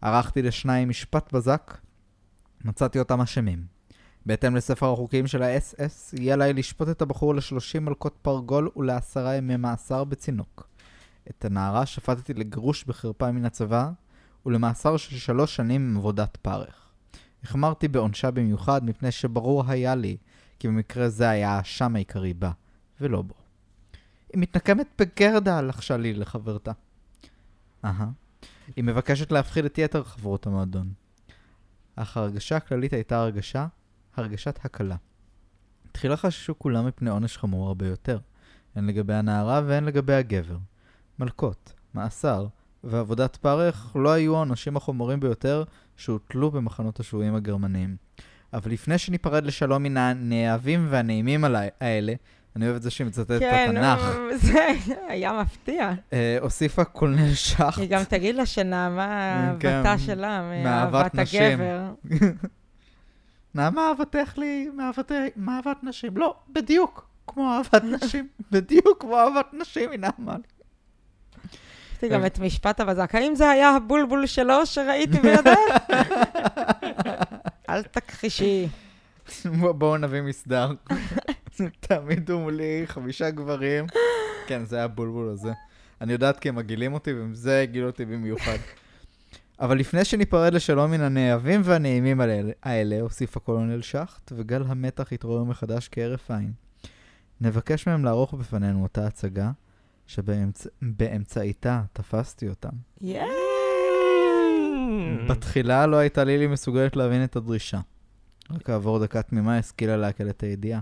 [0.00, 1.78] ערכתי לשניים משפט בזק,
[2.64, 3.66] מצאתי אותם אשמים.
[4.26, 9.56] בהתאם לספר החוקים של האס-אס, יהיה עליי לשפוט את הבחור ל-30 מלקות פרגול ולעשרה ימי
[9.56, 10.68] מאסר בצינוק.
[11.30, 13.90] את הנערה שפטתי לגירוש בחרפה מן הצבא,
[14.46, 16.88] ולמאסר של שלוש שנים עם עבודת פרך.
[17.42, 20.16] החמרתי בעונשה במיוחד מפני שברור היה לי
[20.58, 22.50] כי במקרה זה היה האשם העיקרי בה,
[23.00, 23.34] ולא בו.
[24.32, 26.72] היא מתנקמת בגרדה, לחשה לי לחברתה.
[27.84, 28.08] אהה.
[28.76, 30.92] היא מבקשת להפחיד את יתר חברות המועדון.
[31.96, 33.66] אך ההרגשה הכללית הייתה הרגשה,
[34.16, 34.96] הרגשת הקלה.
[35.92, 38.18] תחילה חששו כולם מפני עונש חמור הרבה יותר,
[38.74, 40.56] הן לגבי הנערה והן לגבי הגבר.
[41.18, 42.46] מלקות, מאסר
[42.84, 45.64] ועבודת פרך לא היו העונשים החמורים ביותר
[45.96, 47.96] שהוטלו במחנות השבויים הגרמניים.
[48.52, 51.44] אבל לפני שניפרד לשלום מן הנאהבים והנעימים
[51.80, 52.14] האלה,
[52.56, 54.66] אני אוהב את זה שהיא מצטטת את התנ"ך, כן, זה
[55.08, 55.92] היה מפתיע.
[56.12, 57.78] אה, הוסיפה קולנל שחט.
[57.78, 61.10] היא גם תגיד לה שנעמה כן, אהבתה שלה, מאהבת.
[61.18, 61.82] הגבר.
[63.54, 64.68] נעמה אהבתך לי
[65.36, 66.16] מאהבת, נשים.
[66.16, 68.28] לא, בדיוק כמו אהבת נשים.
[68.50, 70.42] בדיוק כמו אהבת נשים היא נעמה לי.
[72.02, 73.14] לי גם את משפט הבזק.
[73.14, 75.58] האם זה היה הבולבול שלו שראיתי בידך?
[77.70, 78.68] אל תכחישי.
[79.44, 80.72] בוא- בואו נביא מסדר.
[81.80, 83.86] תעמידו מולי חמישה גברים.
[84.46, 85.52] כן, זה היה הבולבול הזה.
[86.00, 88.56] אני יודעת כי הם מגעילים אותי, וזה הגעיל אותי במיוחד.
[89.60, 92.20] אבל לפני שניפרד לשלום מן הנאהבים והנעימים
[92.62, 96.52] האלה, הוסיף הקולונל שחט, וגל המתח התעורר מחדש כהרף עין.
[97.40, 99.50] נבקש מהם לערוך בפנינו אותה הצגה,
[100.06, 102.72] שבאמצעיתה תפסתי אותם.
[103.00, 103.26] יאיי!
[105.28, 107.80] בתחילה לא הייתה לילי מסוגלת להבין את הדרישה.
[108.50, 110.80] רק כעבור דקה תמימה השכילה לעכל את הידיעה.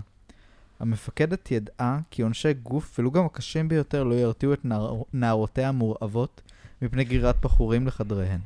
[0.79, 5.01] המפקדת ידעה כי עונשי גוף, ולו גם הקשים ביותר, לא ירתיעו את נער...
[5.13, 6.41] נערותיה המורעבות
[6.81, 8.39] מפני גרירת בחורים לחדריהן.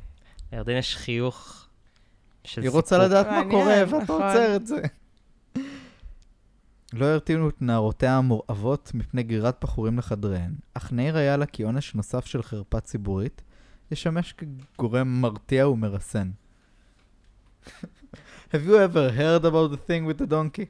[0.53, 1.65] לירדן יש חיוך
[2.43, 2.97] של היא רוצה.
[2.97, 4.21] לדעת מה קורה, ואתה נכון.
[4.21, 4.81] עוצר את זה.
[6.93, 11.95] לא הרתיעו את נערותיה המורעבות מפני גרירת בחורים לחדריהן, אך נעיר היה לה כי עונש
[11.95, 13.41] נוסף של חרפה ציבורית
[13.91, 16.29] ישמש כגורם מרתיע ומרסן.
[18.53, 20.65] Have you ever heard about the thing with the donkey?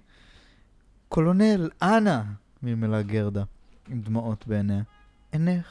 [1.10, 2.22] קולונל, אנא!
[2.64, 3.44] מלמלה גרדה,
[3.90, 4.82] עם דמעות בעיניה.
[5.34, 5.66] אינך.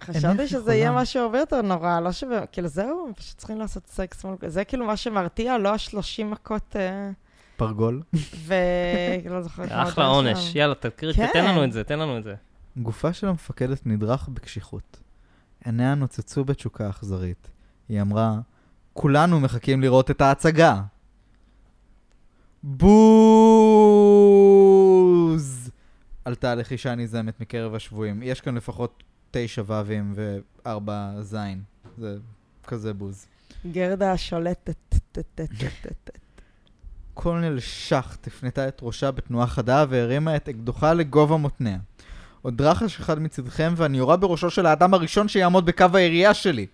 [0.00, 0.92] חשבתי שזה יהיה?
[0.92, 4.36] משהו הרבה יותר נורא, לא שווה, כאילו זהו, פשוט צריכים לעשות סקס מול...
[4.46, 7.10] זה כאילו מה שמרתיע, לא ה-30 מכות, אה,
[7.56, 8.02] פרגול.
[8.12, 10.54] וכאילו, לא זוכרת אחלה היה עונש.
[10.54, 11.28] יאללה, תקריא, כן.
[11.32, 12.34] תן לנו את זה, תן לנו את זה.
[12.76, 15.00] גופה של המפקדת נדרך בקשיחות.
[15.64, 17.50] עיניה נוצצו בתשוקה אכזרית.
[17.88, 18.38] היא אמרה,
[18.92, 20.82] כולנו מחכים לראות את ההצגה.
[22.68, 22.90] בוז!
[26.24, 28.22] עלתה הלחישה הנזעמת מקרב השבויים.
[28.22, 31.62] יש כאן לפחות תשע ו"ים וארבע זין.
[31.98, 32.16] זה
[32.66, 33.26] כזה בוז.
[33.72, 34.94] גרדה השולטת.
[35.12, 35.50] טט.
[37.14, 41.78] קולונל שחט הפנתה את ראשה בתנועה חדה והרימה את אקדוחה לגובה מותניה.
[42.42, 46.66] עוד רחש אחד מצדכם ואני יורה בראשו של האדם הראשון שיעמוד בקו הירייה שלי.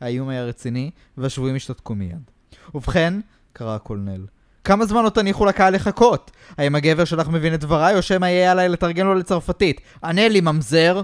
[0.00, 2.30] האיום היה רציני, והשבויים השתתקו מיד.
[2.74, 3.20] ובכן,
[3.52, 4.26] קרא הקולונל,
[4.66, 6.30] כמה זמן עוד תניחו לקהל לחכות?
[6.58, 9.80] האם הגבר שלך מבין את דבריי, או שמא יהיה עליי לתרגם לו לצרפתית?
[10.04, 11.02] ענה לי, ממזר!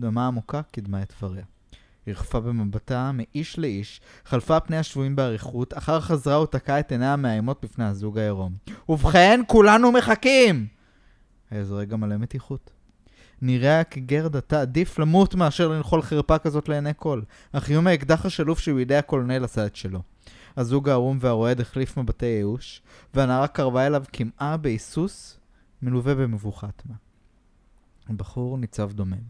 [0.00, 1.44] דממה עמוקה קידמה את דבריה.
[2.06, 7.64] היא רחפה במבטה מאיש לאיש, חלפה פני השבויים באריכות, אחר חזרה ותקעה את עיניה המאיימות
[7.64, 8.52] בפני הזוג העירום.
[8.88, 10.66] ובכן, כולנו מחכים!
[11.50, 12.70] היה רגע מלא מתיחות.
[13.42, 17.22] נראה כי גרדתה עדיף למות מאשר לנחול חרפה כזאת לעיני כל,
[17.52, 20.02] אך איום האקדח השלוף שבידי הקולונל עשה את שלו.
[20.56, 22.82] הזוג הערום והרועד החליף מבטי ייאוש,
[23.14, 25.38] והנערה קרבה אליו כמעה בהיסוס,
[25.82, 26.94] מלווה במבוכה תמה.
[28.08, 29.22] הבחור ניצב דומם,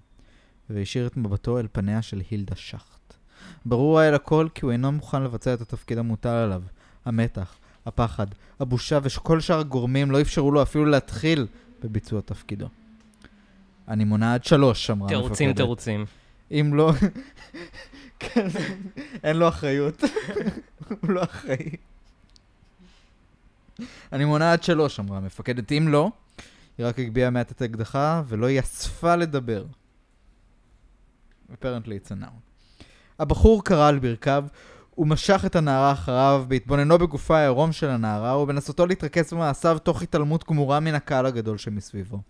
[0.71, 3.15] והשאיר את מבטו אל פניה של הילדה שחט.
[3.65, 6.63] ברור היה לכל כי הוא אינו מוכן לבצע את התפקיד המוטל עליו.
[7.05, 7.55] המתח,
[7.87, 8.27] הפחד,
[8.61, 11.47] הבושה וכל שאר הגורמים לא אפשרו לו אפילו להתחיל
[11.83, 12.69] בביצוע תפקידו.
[13.89, 15.23] אני מונה עד שלוש, אמרה המפקדת.
[15.23, 16.05] תירוצים, תירוצים.
[16.51, 16.93] אם לא...
[18.21, 18.47] כן,
[19.25, 20.03] אין לו אחריות.
[21.01, 21.71] הוא לא אחראי.
[24.13, 25.73] אני מונה עד שלוש, אמרה המפקדת.
[25.73, 26.11] אם לא,
[26.79, 29.65] היא רק הגביהה מעט את האקדחה ולא היא אספה לדבר.
[31.53, 32.41] apparently it's a noun.
[33.19, 34.45] הבחור קרא על ברכיו,
[35.01, 40.49] הוא משך את הנערה אחריו בהתבוננו בגופה העירום של הנערה ובנסותו להתרכז במעשיו תוך התעלמות
[40.49, 42.21] גמורה מן הקהל הגדול שמסביבו.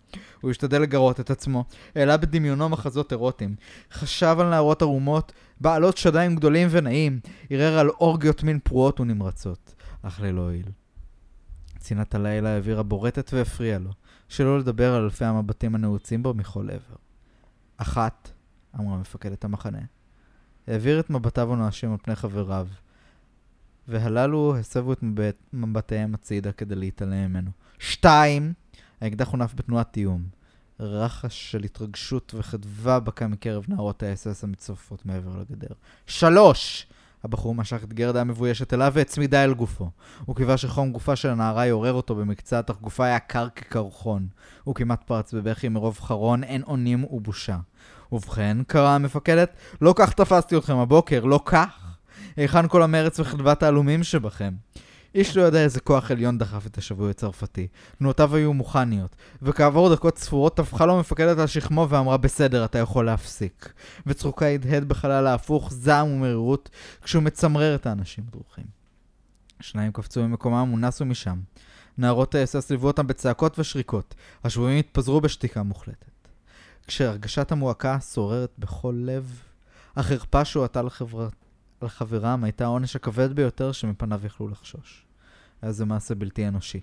[0.41, 1.65] הוא השתדל לגרות את עצמו,
[1.95, 3.55] העלה בדמיונו מחזות אירוטיים,
[3.91, 7.19] חשב על נערות ערומות, בעלות שדיים גדולים ונעים,
[7.49, 10.67] ערער על אורגיות מין פרועות ונמרצות, אך ללא הועיל.
[11.79, 13.91] צנעת הלילה העבירה בורטת והפריעה לו,
[14.29, 16.95] שלא לדבר על אלפי המבטים הנעוצים בו מכל עבר.
[17.77, 18.31] אחת,
[18.79, 19.79] אמרה מפקדת המחנה,
[20.67, 22.67] העביר את מבטיו הנואשים על פני חבריו,
[23.87, 27.51] והללו הסבו את מבט, מבטיהם הצידה כדי להתעלם ממנו.
[27.79, 28.53] שתיים,
[29.01, 30.23] האקדח הונף בתנועת איום.
[30.79, 35.75] רחש של התרגשות וחדווה בקע מקרב נערות האס-אס המצטרפות מעבר לגדר.
[36.07, 36.87] שלוש!
[37.23, 39.89] הבחור משך את גרדה המבוישת אליו והצמידה אל גופו.
[40.25, 44.27] הוא קיווה שחום גופה של הנערה יעורר אותו במקצת, אך גופה היה קר כקרחון.
[44.63, 47.57] הוא כמעט פרץ בבכי מרוב חרון, אין אונים ובושה.
[48.11, 51.97] ובכן, קראה המפקדת, לא כך תפסתי אתכם הבוקר, לא כך.
[52.35, 54.53] היכן כל המרץ וחדוות העלומים שבכם?
[55.15, 57.67] איש לא יודע איזה כוח עליון דחף את השבוי הצרפתי.
[57.97, 63.05] תנועותיו היו מוכניות, וכעבור דקות ספורות טפחה לו מפקדת על שכמו ואמרה בסדר, אתה יכול
[63.05, 63.73] להפסיק.
[64.07, 66.69] וצחוקה הדהד בחלל ההפוך, זעם ומרירות,
[67.01, 68.65] כשהוא מצמרר את האנשים הדרוכים.
[69.59, 71.39] שניים קפצו ממקומם ונסו משם.
[71.97, 74.15] נערות האסס ליוו אותם בצעקות ושריקות.
[74.43, 76.20] השבויים התפזרו בשתיקה מוחלטת.
[76.91, 79.41] כשהרגשת המועקה שוררת בכל לב,
[79.95, 81.29] החרפה שהועטה על, חבר...
[81.81, 85.05] על חברם הייתה העונש הכבד ביותר שמפניו יכלו לחשוש.
[85.61, 86.79] היה זה מעשה בלתי אנושי.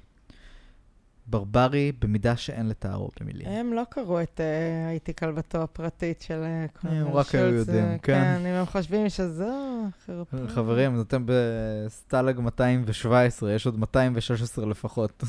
[1.26, 3.48] ברברי במידה שאין לתארו במילים.
[3.48, 7.68] הם לא קראו את אה, הייתי כלבתו הפרטית של אה, קולנל הם רק היו שולץ,
[7.68, 8.40] יודעים, אה, כן.
[8.40, 10.36] אם הם חושבים שזו חרפה.
[10.48, 15.24] חברים, אתם בסטלג 217, יש עוד 216 לפחות.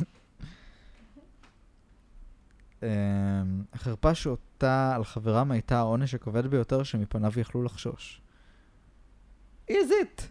[2.84, 2.88] אמ,
[3.74, 8.22] החרפה שאותה על חברם הייתה העונש הכבד ביותר שמפניו יכלו לחשוש.
[9.72, 10.22] is it?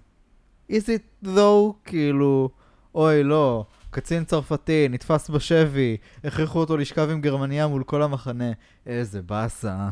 [0.71, 1.73] is it though?
[1.85, 2.51] כאילו,
[2.95, 8.53] אוי לא, קצין צרפתי, נתפס בשבי, הכריחו אותו לשכב עם גרמניה מול כל המחנה.
[8.87, 9.89] איזה באסה.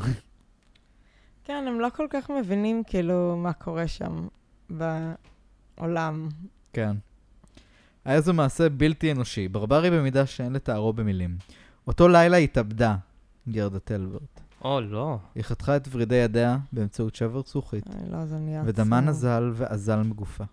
[1.45, 4.29] כן, הם לא כל כך מבינים כאילו מה קורה שם
[4.71, 6.29] בעולם.
[6.73, 6.97] כן.
[8.05, 11.37] היה זה מעשה בלתי אנושי, ברברי במידה שאין לתארו במילים.
[11.87, 12.97] אותו לילה התאבדה
[13.49, 14.41] גרדה טלברט.
[14.65, 15.19] או, לא.
[15.35, 19.01] היא חתכה את ורידי ידיה באמצעות שבר זכוכית, אוי, לא, זה נהיה ודמה.
[19.01, 20.45] נזל ואזל מגופה.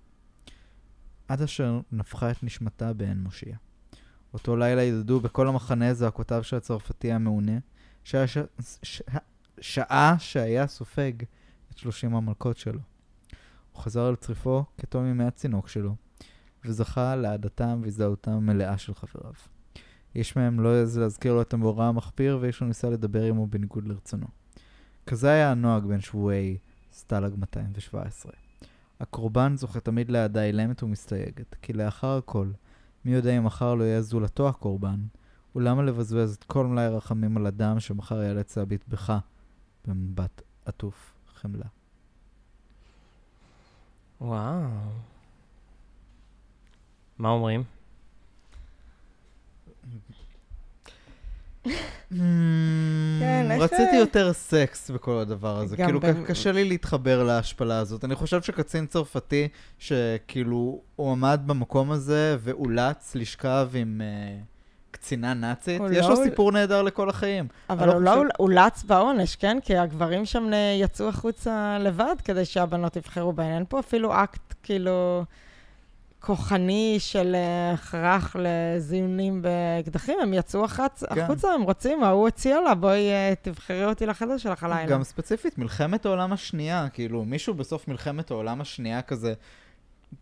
[1.27, 3.55] עד אשר נפחה את נשמתה בעין מושיע.
[4.33, 7.57] אותו לילה ידדו בכל המחנה זעקותיו של הצרפתי המעונה,
[8.03, 8.37] שעה, ש...
[8.83, 9.01] ש...
[9.61, 11.13] שעה שהיה סופג
[11.71, 12.79] את שלושים המלכות שלו.
[13.71, 15.95] הוא חזר אל צריפו כתום ימי הצינוק שלו,
[16.65, 19.33] וזכה לאהדתם והזדהותם המלאה של חבריו.
[20.15, 23.87] איש מהם לא העז להזכיר לו את המאורע המחפיר, ואיש לא ניסה לדבר עמו בניגוד
[23.87, 24.27] לרצונו.
[25.05, 26.57] כזה היה הנוהג בין שבויי
[26.93, 28.31] סטלג 217.
[28.99, 32.47] הקורבן זוכה תמיד לאהדה אילמת ומסתייגת, כי לאחר הכל,
[33.05, 34.99] מי יודע אם מחר לא יהיה זולתו הקורבן,
[35.55, 39.13] ולמה לבזבז את כל מלאי הרחמים על אדם שמחר ייאלץ להביט בך
[39.87, 41.65] במבט עטוף חמלה.
[44.21, 44.69] וואו.
[47.17, 47.63] מה אומרים?
[53.19, 55.75] כן, יש- רציתי יותר סקס בכל הדבר הזה.
[55.77, 58.05] כאילו, ב- קשה לי להתחבר להשפלה הזאת.
[58.05, 59.47] אני חושב שקצין צרפתי,
[59.79, 64.35] שכאילו, הוא עמד במקום הזה ואולץ לשכב עם אה,
[64.91, 67.47] קצינה נאצית, יש לא לו סיפור נהדר לכל החיים.
[67.69, 69.57] אבל לא הוא לא אולץ בעונש, כן?
[69.63, 73.51] כי הגברים שם אה, יצאו החוצה לבד כדי שהבנות יבחרו בהן.
[73.55, 75.23] אין פה אפילו אקט, כאילו,
[76.25, 80.19] כוחני של אה, הכרח לזיונים באקדחים.
[80.21, 81.21] הם יצאו החץ, כן.
[81.21, 84.85] החוצה, הם רוצים, ההוא הציע לה, בואי אה, תבחרי אותי לחדר שלך הלילה.
[84.85, 89.33] גם ספציפית, מלחמת העולם השנייה, כאילו, מישהו בסוף מלחמת העולם השנייה כזה,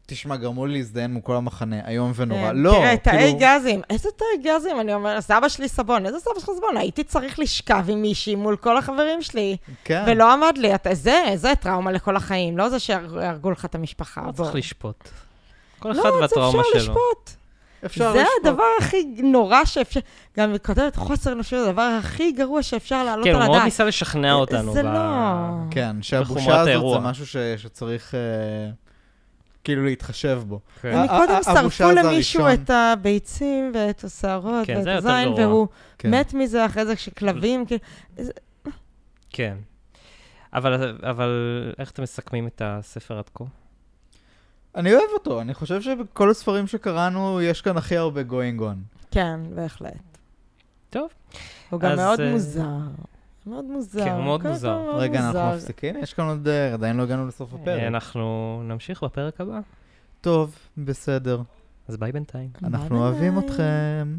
[0.06, 2.50] תשמע, גרמו לי להזדיין מול כל המחנה, איום ונורא.
[2.50, 3.82] כן, לא, תראה, תאי כאילו, גזים.
[3.90, 4.80] איזה תאי גזים?
[4.80, 6.78] אני אומרת, סבא שלי סבון, איזה סבא שלך סבון?
[6.78, 10.04] הייתי צריך לשכב עם מישהי מול כל החברים שלי, כן.
[10.08, 10.76] ולא עמד לי.
[10.76, 14.22] אתה- זה, זה טראומה לכל החיים, לא זה שהרגו לך את המשפחה.
[14.28, 14.32] לא.
[14.32, 15.10] צריך לשפוט.
[15.82, 16.80] כל לא, אחד אז והטראומה אפשר שלו.
[16.80, 17.30] לשפוט.
[17.86, 18.46] אפשר זה לשפוט.
[18.46, 20.00] הדבר הכי נורא שאפשר,
[20.38, 23.66] גם היא כותבת חוסר אנושיות, הדבר הכי גרוע שאפשר להעלות כן, על הוא מאוד הדעת.
[23.66, 24.74] ניסה לשכנע אותנו.
[24.74, 25.00] זה ב- לא.
[25.72, 27.02] כן, שהבושה הזאת האירוע.
[27.02, 28.20] זה משהו ש, שצריך אה,
[29.64, 30.60] כאילו להתחשב בו.
[30.82, 30.94] כן.
[30.96, 32.64] הם ה- קודם שרפו למישהו הראשון.
[32.64, 35.34] את הביצים ואת השערות כן, ואת הזין.
[35.34, 35.68] והוא
[35.98, 36.12] כן.
[36.20, 37.82] מת מזה אחרי זה כשכלבים, כאילו,
[39.30, 39.56] כן.
[40.54, 41.30] אבל, אבל
[41.80, 43.44] איך אתם מסכמים את הספר עד כה?
[44.76, 48.98] אני אוהב אותו, אני חושב שבכל הספרים שקראנו, יש כאן הכי הרבה going on.
[49.12, 50.18] כן, בהחלט.
[50.90, 51.10] טוב.
[51.70, 52.68] הוא גם מאוד אה, מוזר.
[53.46, 54.04] מאוד מוזר.
[54.04, 54.78] כן, הוא מאוד מוזר.
[54.78, 55.56] מאוד רגע, אנחנו.
[55.56, 55.96] מפסיקים?
[55.98, 56.48] יש כאן עוד...
[56.48, 57.84] אה, עדיין לא הגענו לסוף הפרק.
[57.84, 59.60] אנחנו נמשיך בפרק הבא.
[60.22, 61.42] טוב, בסדר.
[61.88, 62.50] אז ביי בינתיים.
[62.62, 63.46] ביי אנחנו אוהבים ביי.
[63.46, 64.18] אתכם.